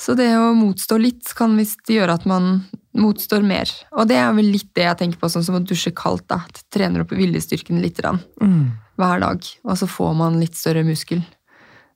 Så 0.00 0.16
det 0.16 0.30
å 0.38 0.52
motstå 0.56 0.96
litt 1.00 1.32
kan 1.36 1.58
visst 1.60 1.90
gjøre 1.92 2.14
at 2.16 2.24
man 2.28 2.62
motstår 2.96 3.44
mer. 3.46 3.68
Og 3.92 4.08
det 4.08 4.16
er 4.18 4.30
vel 4.34 4.48
litt 4.54 4.70
det 4.76 4.86
jeg 4.86 4.98
tenker 5.02 5.20
på, 5.20 5.28
sånn 5.30 5.44
som 5.46 5.58
å 5.58 5.62
dusje 5.62 5.92
kaldt. 5.96 6.26
da. 6.32 6.40
Trener 6.72 7.04
opp 7.04 7.12
viljestyrken 7.14 7.82
litt 7.84 8.00
mm. 8.00 8.64
hver 9.00 9.20
dag, 9.22 9.50
og 9.64 9.76
så 9.78 9.90
får 9.90 10.16
man 10.16 10.40
litt 10.40 10.56
større 10.58 10.86
muskel 10.86 11.22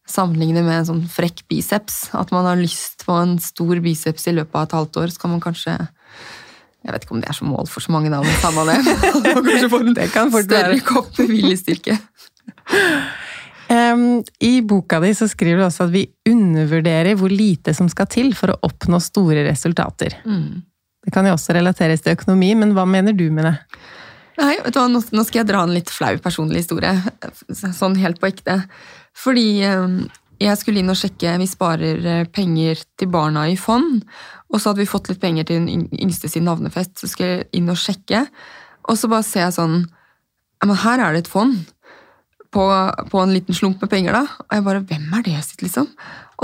sammenligne 0.05 0.61
med 0.65 0.83
en 0.83 0.89
sånn 0.91 1.05
frekk 1.09 1.47
biceps. 1.49 2.11
At 2.17 2.33
man 2.35 2.47
har 2.49 2.61
lyst 2.61 3.07
på 3.07 3.17
en 3.17 3.39
stor 3.43 3.81
biceps 3.85 4.29
i 4.29 4.37
løpet 4.37 4.59
av 4.61 4.67
et 4.67 4.77
halvt 4.79 5.01
år, 5.03 5.13
så 5.15 5.25
kan 5.25 5.35
man 5.37 5.45
kanskje 5.45 5.79
Jeg 6.85 6.93
vet 6.93 7.05
ikke 7.07 7.15
om 7.17 7.21
det 7.23 7.31
er 7.33 7.37
så 7.39 7.47
mål 7.49 7.69
for 7.73 7.81
så 7.81 7.93
mange, 7.95 8.11
da, 8.13 8.19
men 8.21 8.35
samme 8.43 8.67
det. 8.69 8.75
kanskje 9.49 9.71
få 9.73 9.79
en 9.81 9.95
det 9.97 10.11
kan 10.13 10.29
større 10.29 10.81
kopp 10.85 11.17
viljestyrke. 11.17 11.97
Um, 13.69 14.23
I 14.45 14.59
boka 14.67 15.01
di 15.01 15.15
så 15.17 15.29
skriver 15.31 15.63
du 15.63 15.67
også 15.67 15.87
at 15.87 15.95
vi 15.95 16.05
undervurderer 16.29 17.17
hvor 17.17 17.33
lite 17.33 17.75
som 17.77 17.89
skal 17.93 18.09
til 18.13 18.33
for 18.37 18.53
å 18.53 18.59
oppnå 18.69 19.01
store 19.03 19.47
resultater. 19.47 20.19
Mm. 20.29 20.65
Det 21.05 21.13
kan 21.13 21.27
jo 21.29 21.35
også 21.37 21.57
relateres 21.57 22.05
til 22.05 22.17
økonomi, 22.17 22.55
men 22.57 22.75
hva 22.77 22.87
mener 22.89 23.17
du 23.17 23.27
med 23.33 23.49
det? 23.49 23.55
Nei, 24.41 24.57
vet 24.65 24.75
du 24.75 24.81
hva, 24.81 24.89
Nå 24.91 25.25
skal 25.25 25.43
jeg 25.43 25.49
dra 25.53 25.63
en 25.65 25.75
litt 25.75 25.93
flau 25.93 26.17
personlig 26.23 26.65
historie. 26.65 26.95
Sånn 27.53 27.97
helt 28.01 28.21
på 28.21 28.31
ekte. 28.33 28.63
Fordi 29.15 29.47
jeg 30.43 30.59
skulle 30.59 30.83
inn 30.83 30.91
og 30.91 30.99
sjekke 30.99 31.37
Vi 31.39 31.47
sparer 31.47 32.07
eh, 32.11 32.25
penger 32.27 32.81
til 32.99 33.11
barna 33.13 33.47
i 33.51 33.59
fond. 33.61 34.03
Og 34.51 34.59
så 34.61 34.71
hadde 34.71 34.83
vi 34.83 34.91
fått 34.91 35.11
litt 35.11 35.23
penger 35.23 35.47
til 35.49 35.63
den 35.63 35.87
yngste 35.93 36.31
sin 36.31 36.47
navnefest. 36.49 36.97
Så 36.99 37.11
skulle 37.11 37.31
jeg 37.37 37.47
inn 37.61 37.71
og 37.71 37.79
sjekke, 37.81 38.25
og 38.85 38.99
så 39.01 39.09
bare 39.11 39.27
ser 39.27 39.47
jeg 39.47 39.57
sånn 39.59 39.79
Men 40.65 40.79
her 40.81 41.01
er 41.03 41.13
det 41.13 41.25
et 41.25 41.31
fond. 41.31 41.59
På, 42.55 42.69
på, 43.11 43.19
en 43.19 43.35
liten 43.35 43.57
slump 43.57 43.83
med 43.83 43.91
penger, 43.91 44.15
da. 44.15 44.25
Og 44.47 44.55
jeg 44.55 44.65
bare 44.69 44.85
Hvem 44.87 45.19
er 45.19 45.27
det 45.27 45.41
sitt, 45.43 45.65
liksom? 45.65 45.89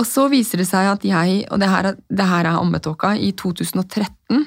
Og 0.01 0.07
så 0.07 0.27
viser 0.31 0.63
det 0.63 0.67
seg 0.67 0.89
at 0.91 1.05
jeg, 1.07 1.45
og 1.51 1.63
det 1.63 1.71
her, 1.71 1.93
det 1.95 2.27
her 2.27 2.47
er 2.47 2.59
ammetåka, 2.59 3.15
i 3.15 3.31
2013 3.39 4.47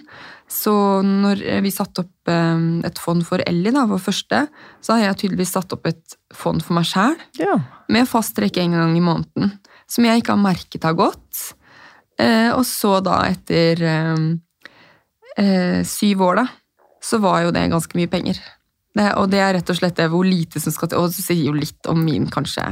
så 0.53 0.73
når 1.01 1.41
vi 1.65 1.71
satte 1.73 2.03
opp 2.03 2.29
eh, 2.31 2.63
et 2.85 2.99
fond 3.01 3.23
for 3.25 3.41
Ellie, 3.47 3.73
da, 3.73 3.87
vår 3.89 4.01
første, 4.03 4.43
så 4.83 4.95
har 4.95 5.07
jeg 5.07 5.19
tydeligvis 5.23 5.53
satt 5.55 5.73
opp 5.75 5.87
et 5.89 6.17
fond 6.35 6.61
for 6.63 6.77
meg 6.77 6.87
sjæl. 6.89 7.17
Ja. 7.39 7.57
Med 7.93 8.09
fast 8.09 8.37
rekke 8.41 8.61
en 8.61 8.75
gang 8.77 8.95
i 8.97 9.03
måneden. 9.03 9.55
Som 9.89 10.07
jeg 10.07 10.21
ikke 10.21 10.35
har 10.35 10.43
merket 10.43 10.85
har 10.85 10.97
gått. 10.97 11.55
Eh, 12.21 12.51
og 12.53 12.65
så 12.69 12.99
da, 13.03 13.23
etter 13.31 13.81
eh, 13.87 15.79
syv 15.89 16.21
år, 16.27 16.43
da, 16.43 16.45
så 17.03 17.19
var 17.23 17.47
jo 17.47 17.55
det 17.55 17.65
ganske 17.73 17.97
mye 17.97 18.11
penger. 18.11 18.37
Det, 18.93 19.11
og 19.17 19.29
det 19.31 19.39
er 19.41 19.55
rett 19.57 19.69
og 19.73 19.77
slett 19.77 19.97
det 19.97 20.09
hvor 20.13 20.25
lite 20.27 20.61
som 20.61 20.73
skal 20.73 20.91
til. 20.91 21.01
Og 21.01 21.13
det 21.13 21.23
sier 21.23 21.47
jo 21.47 21.55
litt 21.57 21.89
om 21.89 22.03
min, 22.05 22.29
kanskje 22.31 22.67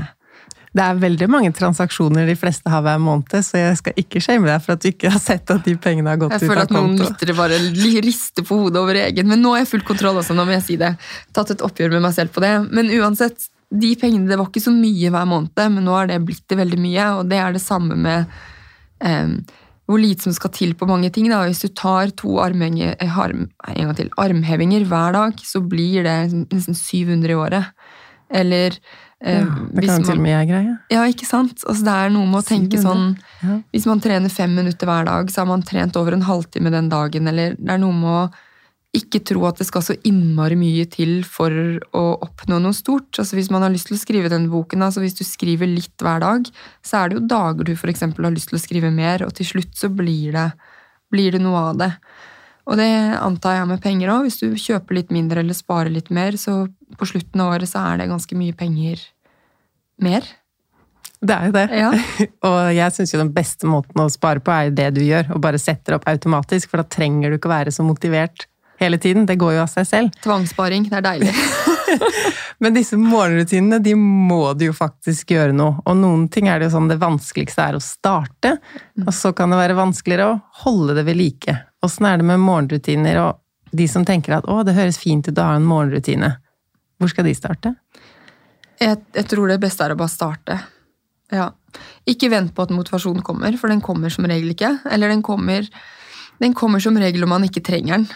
det 0.72 0.84
er 0.86 1.00
veldig 1.02 1.28
mange 1.28 1.52
transaksjoner 1.52 2.30
de 2.30 2.36
fleste 2.40 2.72
har 2.72 2.84
hver 2.86 3.00
måned, 3.04 3.34
så 3.44 3.60
jeg 3.60 3.80
skal 3.82 3.98
ikke 4.00 4.22
shame 4.24 4.48
deg 4.48 4.62
for 4.64 4.78
at 4.78 4.84
du 4.84 4.88
ikke 4.88 5.10
har 5.12 5.20
sett 5.20 5.52
at 5.52 5.66
de 5.68 5.74
pengene 5.76 6.14
har 6.14 6.20
gått 6.22 6.32
ut 6.32 6.38
av 6.38 6.40
konto. 6.40 6.48
Jeg 6.48 6.54
føler 6.54 6.64
at 6.64 6.76
noen 6.78 6.94
lyttere 7.02 7.36
bare 7.36 7.58
rister 8.06 8.46
på 8.48 8.60
hodet 8.62 8.80
over 8.80 9.00
egen, 9.02 9.28
men 9.28 9.44
nå 9.44 9.52
har 9.52 9.66
jeg 9.66 9.72
full 9.74 9.84
kontroll 9.90 10.22
også, 10.22 10.36
nå 10.38 10.46
må 10.48 10.56
jeg 10.56 10.64
si 10.70 10.78
det. 10.80 10.94
Tatt 11.36 11.52
et 11.52 11.66
oppgjør 11.68 11.92
med 11.98 12.06
meg 12.06 12.16
selv 12.16 12.32
på 12.32 12.44
det. 12.46 12.54
Men 12.72 12.92
uansett, 13.02 13.50
de 13.68 13.90
pengene 14.00 14.32
det 14.32 14.40
var 14.40 14.48
ikke 14.48 14.64
så 14.64 14.72
mye 14.72 15.12
hver 15.12 15.28
måned, 15.28 15.66
men 15.76 15.84
nå 15.90 15.98
har 15.98 16.08
det 16.08 16.22
blitt 16.24 16.46
det 16.48 16.60
veldig 16.62 16.80
mye, 16.88 17.10
og 17.18 17.28
det 17.34 17.44
er 17.44 17.58
det 17.58 17.64
samme 17.66 18.00
med 18.00 18.32
um, 19.04 19.36
hvor 19.92 20.02
lite 20.02 20.26
som 20.26 20.36
skal 20.36 20.54
til 20.56 20.74
på 20.78 20.88
mange 20.90 21.12
ting. 21.14 21.30
Da. 21.32 21.44
Hvis 21.48 21.64
du 21.66 21.70
tar 21.76 22.14
to 22.18 22.40
armhevinger, 22.44 22.96
eh, 23.00 23.20
arm, 23.20 23.50
til, 23.98 24.12
armhevinger 24.18 24.86
hver 24.90 25.16
dag, 25.18 25.46
så 25.46 25.62
blir 25.62 26.08
det 26.08 26.18
nesten 26.52 26.78
700 26.78 27.32
i 27.32 27.38
året. 27.38 27.72
Eller 28.32 28.78
ja, 29.22 29.42
eh, 29.42 29.50
det 29.76 29.86
kan 29.86 29.98
man, 29.98 30.06
til 30.08 30.18
og 30.18 30.24
med 30.24 30.34
jeg 30.34 30.52
greie. 30.52 30.78
Ja, 30.94 31.04
ikke 31.10 31.28
sant? 31.28 31.66
Altså, 31.68 31.84
det 31.86 31.98
er 31.98 32.14
noe 32.16 32.30
med 32.30 32.42
å 32.42 32.48
tenke 32.48 32.80
sånn 32.82 33.12
ja. 33.42 33.58
Hvis 33.74 33.88
man 33.90 34.02
trener 34.02 34.34
fem 34.34 34.54
minutter 34.56 34.90
hver 34.90 35.06
dag, 35.10 35.30
så 35.34 35.44
har 35.44 35.52
man 35.52 35.66
trent 35.66 35.98
over 36.00 36.16
en 36.16 36.26
halvtime 36.26 36.72
den 36.74 36.90
dagen. 36.90 37.28
Eller 37.30 37.58
det 37.58 37.76
er 37.76 37.82
noe 37.82 37.98
med 37.98 38.10
å 38.16 38.24
ikke 38.92 39.22
tro 39.24 39.46
at 39.48 39.62
det 39.62 39.70
skal 39.70 39.84
så 39.86 39.96
innmari 40.08 40.58
mye 40.60 40.84
til 40.92 41.22
for 41.24 41.54
å 41.96 42.04
oppnå 42.26 42.58
noe 42.60 42.76
stort. 42.76 43.16
Altså 43.16 43.38
Hvis 43.38 43.52
man 43.54 43.64
har 43.64 43.72
lyst 43.72 43.88
til 43.88 43.96
å 43.96 44.02
skrive 44.02 44.32
denne 44.32 44.52
boken, 44.52 44.84
altså 44.84 45.04
hvis 45.04 45.16
du 45.16 45.24
skriver 45.24 45.70
litt 45.70 45.96
hver 46.04 46.20
dag, 46.24 46.50
så 46.84 47.00
er 47.00 47.10
det 47.10 47.20
jo 47.20 47.30
dager 47.32 47.70
du 47.70 47.72
eksempel 47.76 48.28
har 48.28 48.36
lyst 48.36 48.52
til 48.52 48.60
å 48.60 48.64
skrive 48.64 48.92
mer, 48.92 49.24
og 49.24 49.32
til 49.38 49.48
slutt 49.48 49.80
så 49.80 49.88
blir 49.88 50.36
det, 50.36 50.50
blir 51.12 51.38
det 51.38 51.42
noe 51.44 51.64
av 51.72 51.80
det. 51.80 51.92
Og 52.68 52.78
det 52.78 52.92
antar 53.16 53.62
jeg 53.62 53.72
med 53.72 53.82
penger 53.84 54.12
òg. 54.12 54.28
Hvis 54.28 54.42
du 54.44 54.60
kjøper 54.60 55.00
litt 55.00 55.16
mindre 55.16 55.40
eller 55.42 55.56
sparer 55.56 55.92
litt 55.92 56.12
mer, 56.14 56.36
så 56.40 56.66
på 57.00 57.08
slutten 57.08 57.42
av 57.42 57.56
året 57.56 57.72
så 57.72 57.88
er 57.88 58.04
det 58.04 58.12
ganske 58.12 58.38
mye 58.38 58.56
penger 58.60 59.02
mer. 60.04 60.28
Det 61.22 61.36
er 61.38 61.48
jo 61.48 61.56
det. 61.56 61.66
Ja. 61.80 61.90
og 62.50 62.62
jeg 62.76 62.98
syns 62.98 63.16
jo 63.16 63.24
den 63.24 63.34
beste 63.34 63.72
måten 63.72 64.04
å 64.04 64.12
spare 64.12 64.44
på, 64.44 64.52
er 64.52 64.76
det 64.76 64.92
du 65.00 65.04
gjør. 65.06 65.32
Og 65.36 65.44
bare 65.44 65.62
setter 65.62 65.96
opp 65.96 66.08
automatisk, 66.12 66.72
for 66.72 66.84
da 66.84 66.92
trenger 66.92 67.32
du 67.32 67.40
ikke 67.40 67.56
være 67.56 67.72
så 67.72 67.88
motivert 67.88 68.50
hele 68.82 69.00
tiden. 69.02 69.28
Det 69.30 69.38
går 69.40 69.56
jo 69.56 69.64
av 69.64 69.72
seg 69.72 69.88
selv. 69.88 70.22
Tvangssparing, 70.24 70.88
det 70.90 71.00
er 71.00 71.06
deilig. 71.06 71.34
Men 72.62 72.76
disse 72.76 72.98
morgenrutinene, 73.00 73.80
de 73.82 73.96
må 73.98 74.54
du 74.54 74.68
jo 74.68 74.76
faktisk 74.78 75.34
gjøre 75.34 75.56
noe. 75.56 75.80
Og 75.86 75.98
noen 75.98 76.28
ting 76.32 76.50
er 76.50 76.60
det 76.60 76.70
jo 76.70 76.76
sånn 76.76 76.92
det 76.92 77.00
vanskeligste 77.02 77.68
er 77.70 77.78
å 77.78 77.84
starte, 77.84 78.58
mm. 78.62 79.08
og 79.08 79.14
så 79.18 79.34
kan 79.38 79.54
det 79.54 79.62
være 79.62 79.78
vanskeligere 79.80 80.28
å 80.30 80.40
holde 80.66 80.98
det 81.00 81.06
ved 81.08 81.18
like. 81.20 81.58
Åssen 81.86 82.06
er 82.10 82.22
det 82.22 82.28
med 82.30 82.44
morgenrutiner 82.44 83.22
og 83.24 83.40
de 83.72 83.88
som 83.88 84.06
tenker 84.06 84.36
at 84.36 84.48
å, 84.52 84.62
det 84.68 84.76
høres 84.76 85.00
fint 85.00 85.28
ut 85.28 85.40
å 85.40 85.48
ha 85.48 85.56
en 85.58 85.68
morgenrutine. 85.68 86.36
Hvor 87.02 87.10
skal 87.12 87.26
de 87.26 87.34
starte? 87.36 87.74
Jeg, 88.82 89.00
jeg, 89.16 89.26
tror 89.30 89.50
det 89.50 89.62
beste 89.62 89.86
er 89.86 89.94
å 89.94 90.00
bare 90.00 90.12
starte. 90.12 90.58
Ja. 91.32 91.50
Ikke 92.10 92.30
vent 92.34 92.54
på 92.56 92.66
at 92.66 92.74
motivasjonen 92.76 93.24
kommer, 93.26 93.56
for 93.58 93.72
den 93.72 93.82
kommer 93.82 94.12
som 94.14 94.28
regel 94.30 94.54
ikke. 94.54 94.76
Eller 94.92 95.10
den 95.14 95.24
kommer, 95.26 95.66
den 96.42 96.56
kommer 96.58 96.84
som 96.84 96.98
regel 97.00 97.26
om 97.26 97.32
man 97.34 97.48
ikke 97.48 97.64
trenger 97.66 97.98
den. 98.02 98.08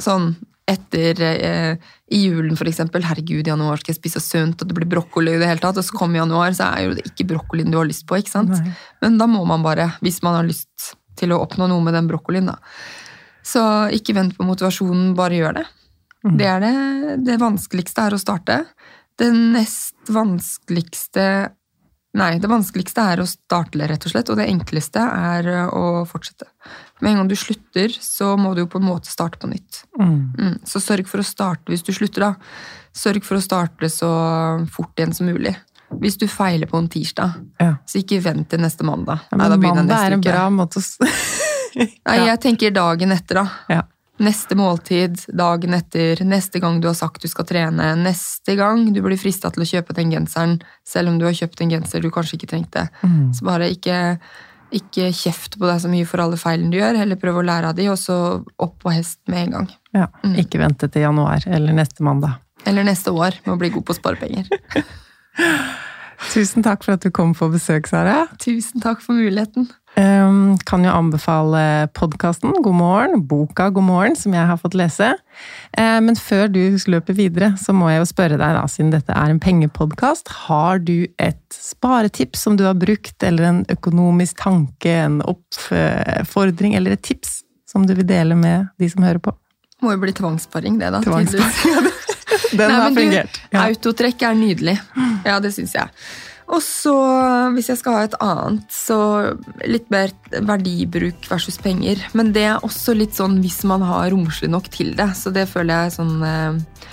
Sånn 0.00 0.32
etter 0.66 1.20
eh, 1.20 1.76
i 2.14 2.20
julen, 2.24 2.56
eksempel. 2.56 3.04
Herregud, 3.04 3.44
i 3.44 3.52
januar 3.52 3.80
skal 3.80 3.92
jeg 3.92 4.00
spise 4.00 4.22
sunt, 4.22 4.62
og 4.62 4.70
det 4.70 4.76
blir 4.78 4.88
brokkoli 4.88 5.34
i 5.34 5.40
det 5.40 5.48
hele 5.50 5.62
tatt. 5.62 5.78
Og 5.80 5.84
så 5.84 5.96
kommer 5.96 6.22
januar, 6.22 6.54
så 6.56 6.70
er 6.72 6.86
jo 6.86 6.96
det 6.96 7.04
ikke 7.10 7.28
brokkolien 7.34 7.72
du 7.72 7.78
har 7.78 7.88
lyst 7.88 8.06
på, 8.08 8.18
ikke 8.20 8.32
sant. 8.32 8.54
Nei. 8.54 8.74
Men 9.04 9.18
da 9.20 9.28
må 9.30 9.44
man 9.48 9.64
bare, 9.64 9.90
hvis 10.04 10.22
man 10.24 10.38
har 10.38 10.48
lyst 10.48 10.94
til 11.20 11.34
å 11.34 11.40
oppnå 11.44 11.68
noe 11.70 11.84
med 11.84 11.96
den 11.96 12.08
brokkolien, 12.10 12.48
da. 12.48 12.58
Så 13.44 13.62
ikke 13.92 14.16
vent 14.16 14.38
på 14.38 14.46
motivasjonen, 14.48 15.12
bare 15.18 15.36
gjør 15.36 15.58
det. 15.60 15.66
Mm. 16.24 16.36
Det 16.40 16.48
er 16.48 16.64
det, 16.64 16.74
det 17.26 17.40
vanskeligste 17.42 18.06
er 18.06 18.16
å 18.16 18.22
starte. 18.22 18.62
Det 19.20 19.28
nest 19.36 20.08
vanskeligste 20.10 21.26
Nei, 22.14 22.36
det 22.38 22.46
vanskeligste 22.50 23.02
er 23.10 23.20
å 23.22 23.26
starte, 23.26 23.80
rett 23.90 24.04
og 24.06 24.12
slett, 24.12 24.28
og 24.30 24.38
det 24.38 24.46
enkleste 24.46 25.02
er 25.02 25.48
eh, 25.50 25.72
å 25.74 26.04
fortsette. 26.06 26.46
Med 27.02 27.10
en 27.10 27.20
gang 27.20 27.30
du 27.30 27.34
slutter, 27.38 27.90
så 27.90 28.36
må 28.38 28.52
du 28.54 28.62
jo 28.62 28.70
på 28.70 28.78
en 28.78 28.86
måte 28.86 29.10
starte 29.10 29.40
på 29.42 29.50
nytt. 29.50 29.82
Mm. 29.98 30.18
Mm. 30.38 30.56
Så 30.68 30.82
sørg 30.82 31.10
for 31.10 31.22
å 31.22 31.26
starte 31.26 31.74
hvis 31.74 31.82
du 31.82 31.90
slutter, 31.96 32.28
da. 32.28 32.34
Sørg 32.94 33.26
for 33.26 33.40
å 33.40 33.42
starte 33.42 33.90
så 33.90 34.10
fort 34.70 34.94
igjen 34.94 35.16
som 35.16 35.26
mulig. 35.26 35.56
Hvis 36.00 36.18
du 36.18 36.28
feiler 36.30 36.70
på 36.70 36.78
en 36.78 36.86
tirsdag, 36.90 37.34
ja. 37.60 37.74
så 37.86 38.00
ikke 38.00 38.20
vent 38.22 38.48
til 38.50 38.62
neste 38.62 38.86
mandag. 38.86 39.26
Ja, 39.30 39.38
men 39.38 39.50
Nei, 39.50 39.58
mandag 39.66 39.98
er 39.98 40.16
en 40.16 40.24
bra 40.24 40.46
måte 40.54 40.82
å 40.82 41.10
Nei, 41.74 42.18
jeg 42.30 42.40
tenker 42.46 42.74
dagen 42.74 43.14
etter, 43.14 43.42
da. 43.42 43.74
Ja. 43.74 43.82
Neste 44.22 44.54
måltid, 44.54 45.18
dagen 45.34 45.74
etter, 45.74 46.20
neste 46.22 46.60
gang 46.62 46.78
du 46.80 46.86
har 46.86 46.94
sagt 46.94 47.24
du 47.24 47.30
skal 47.30 47.46
trene, 47.48 47.88
neste 47.98 48.54
gang 48.54 48.86
du 48.94 49.00
blir 49.02 49.18
frista 49.18 49.50
til 49.50 49.64
å 49.64 49.66
kjøpe 49.66 49.96
den 49.96 50.12
genseren, 50.14 50.60
selv 50.86 51.10
om 51.10 51.18
du 51.18 51.26
har 51.26 51.34
kjøpt 51.34 51.64
en 51.64 51.72
genser 51.74 52.04
du 52.04 52.12
kanskje 52.14 52.38
ikke 52.38 52.52
trengte. 52.52 52.86
Mm. 53.02 53.32
Så 53.34 53.48
bare 53.48 53.72
ikke, 53.74 53.98
ikke 54.78 55.10
kjeft 55.18 55.58
på 55.58 55.66
deg 55.66 55.82
så 55.82 55.90
mye 55.90 56.06
for 56.06 56.22
alle 56.22 56.38
feilene 56.38 56.70
du 56.70 56.78
gjør, 56.78 57.00
heller 57.02 57.18
prøv 57.18 57.42
å 57.42 57.46
lære 57.50 57.72
av 57.72 57.80
de, 57.80 57.88
og 57.90 57.98
så 57.98 58.18
opp 58.38 58.78
på 58.84 58.94
hest 58.94 59.18
med 59.26 59.48
en 59.48 59.58
gang. 59.58 59.68
Ja, 59.98 60.06
mm. 60.22 60.38
Ikke 60.44 60.62
vente 60.62 60.90
til 60.94 61.08
januar 61.08 61.48
eller 61.50 61.74
neste 61.74 62.06
mandag. 62.06 62.38
Eller 62.64 62.86
neste 62.86 63.10
år 63.10 63.42
med 63.42 63.56
å 63.56 63.58
bli 63.60 63.74
god 63.74 63.88
på 63.88 63.96
å 63.96 63.98
spare 63.98 64.20
penger. 64.22 64.46
Tusen 66.32 66.62
takk 66.64 66.86
for 66.86 66.94
at 66.94 67.02
du 67.02 67.10
kom 67.14 67.34
på 67.36 67.50
besøk, 67.52 67.90
Sara. 67.90 68.28
Tusen 68.42 68.82
takk 68.82 69.02
for 69.02 69.18
muligheten. 69.18 69.66
Um, 69.94 70.56
kan 70.66 70.82
jo 70.82 70.90
anbefale 70.90 71.86
podkasten 71.94 72.56
God 72.64 72.74
morgen, 72.74 73.20
boka 73.30 73.68
God 73.70 73.86
morgen, 73.86 74.16
som 74.18 74.34
jeg 74.34 74.48
har 74.48 74.58
fått 74.58 74.74
lese. 74.74 75.12
Uh, 75.78 76.00
men 76.02 76.18
før 76.18 76.48
du 76.50 76.58
løper 76.90 77.14
videre, 77.14 77.52
så 77.62 77.70
må 77.76 77.92
jeg 77.92 78.00
jo 78.00 78.08
spørre 78.10 78.38
deg, 78.40 78.56
da, 78.56 78.64
siden 78.70 78.90
dette 78.90 79.14
er 79.14 79.30
en 79.30 79.38
pengepodkast, 79.42 80.32
har 80.48 80.82
du 80.82 81.06
et 81.22 81.38
sparetips 81.54 82.42
som 82.48 82.58
du 82.58 82.66
har 82.66 82.74
brukt, 82.74 83.14
eller 83.22 83.46
en 83.52 83.62
økonomisk 83.70 84.42
tanke, 84.42 84.96
en 85.04 85.20
oppfordring, 85.22 86.74
eller 86.74 86.98
et 86.98 87.06
tips 87.06 87.44
som 87.70 87.86
du 87.86 87.94
vil 87.94 88.08
dele 88.08 88.34
med 88.38 88.72
de 88.82 88.90
som 88.90 89.06
hører 89.06 89.22
på? 89.22 89.36
Må 89.84 89.94
jo 89.94 90.02
bli 90.02 90.16
tvangssparing, 90.16 90.82
det, 90.82 90.90
da. 90.90 91.04
Tvangssparing. 91.06 91.92
Den 92.54 92.70
Nei, 92.70 92.78
har 92.80 92.94
fungert. 92.94 93.42
Ja. 93.50 93.64
Autotrekk 93.68 94.22
er 94.26 94.36
nydelig. 94.38 94.78
Ja, 95.26 95.38
det 95.42 95.54
syns 95.54 95.74
jeg. 95.74 95.90
Og 96.52 96.60
så, 96.60 96.94
hvis 97.56 97.70
jeg 97.70 97.80
skal 97.80 97.96
ha 97.96 98.02
et 98.04 98.16
annet, 98.22 98.66
så 98.72 98.98
litt 99.64 99.86
mer 99.92 100.12
verdibruk 100.44 101.24
versus 101.30 101.56
penger. 101.62 102.02
Men 102.12 102.34
det 102.36 102.44
er 102.50 102.66
også 102.66 102.92
litt 102.96 103.16
sånn 103.16 103.38
hvis 103.44 103.62
man 103.68 103.84
har 103.86 104.10
romslig 104.12 104.50
nok 104.52 104.68
til 104.74 104.92
det. 104.98 105.08
Så 105.16 105.32
det 105.34 105.46
føler 105.50 105.86
jeg 105.86 105.96
sånn 105.96 106.20
eh, 106.28 106.84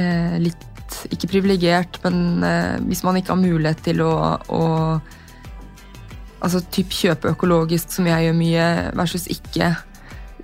eh 0.00 0.40
litt 0.48 0.72
Ikke 1.10 1.28
privilegert, 1.28 1.98
men 2.04 2.44
eh, 2.46 2.76
hvis 2.86 3.02
man 3.04 3.16
ikke 3.18 3.34
har 3.34 3.40
mulighet 3.42 3.80
til 3.84 4.00
å, 4.06 4.38
å 4.48 4.62
Altså 6.46 6.60
typ 6.70 6.92
kjøpe 6.92 7.32
økologisk, 7.32 7.90
som 7.90 8.06
jeg 8.06 8.26
gjør 8.26 8.34
mye, 8.36 8.64
versus 8.94 9.24
ikke 9.32 9.70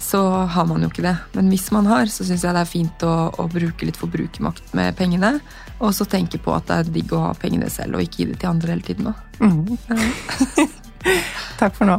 så 0.03 0.21
har 0.51 0.67
man 0.67 0.83
jo 0.83 0.91
ikke 0.91 1.05
det. 1.05 1.15
Men 1.37 1.51
hvis 1.53 1.69
man 1.75 1.87
har, 1.87 2.11
så 2.11 2.27
syns 2.27 2.43
jeg 2.45 2.57
det 2.57 2.65
er 2.65 2.69
fint 2.71 3.05
å, 3.07 3.15
å, 3.39 3.47
bruke 3.51 3.87
litt 3.87 4.01
forbrukermakt 4.01 4.75
med 4.79 4.97
pengene. 4.99 5.37
Og 5.79 5.95
så 5.97 6.07
tenke 6.11 6.41
på 6.43 6.55
at 6.57 6.67
det 6.69 6.81
er 6.81 6.93
digg 6.99 7.15
å 7.15 7.23
ha 7.29 7.33
pengene 7.39 7.71
selv, 7.73 7.99
og 7.99 8.07
ikke 8.07 8.25
gi 8.25 8.29
det 8.33 8.41
til 8.43 8.53
andre 8.53 8.75
hele 8.75 8.87
tiden. 8.91 9.15
Mm. 9.39 9.79
Ja. 9.89 10.69
Takk 11.63 11.79
for 11.79 11.89
nå. 11.89 11.99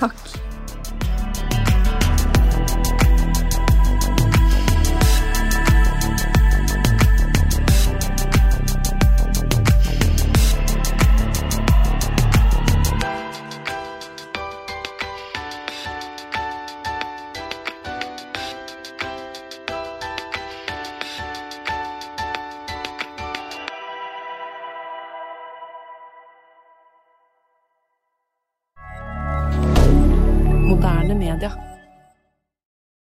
Takk. 0.00 0.45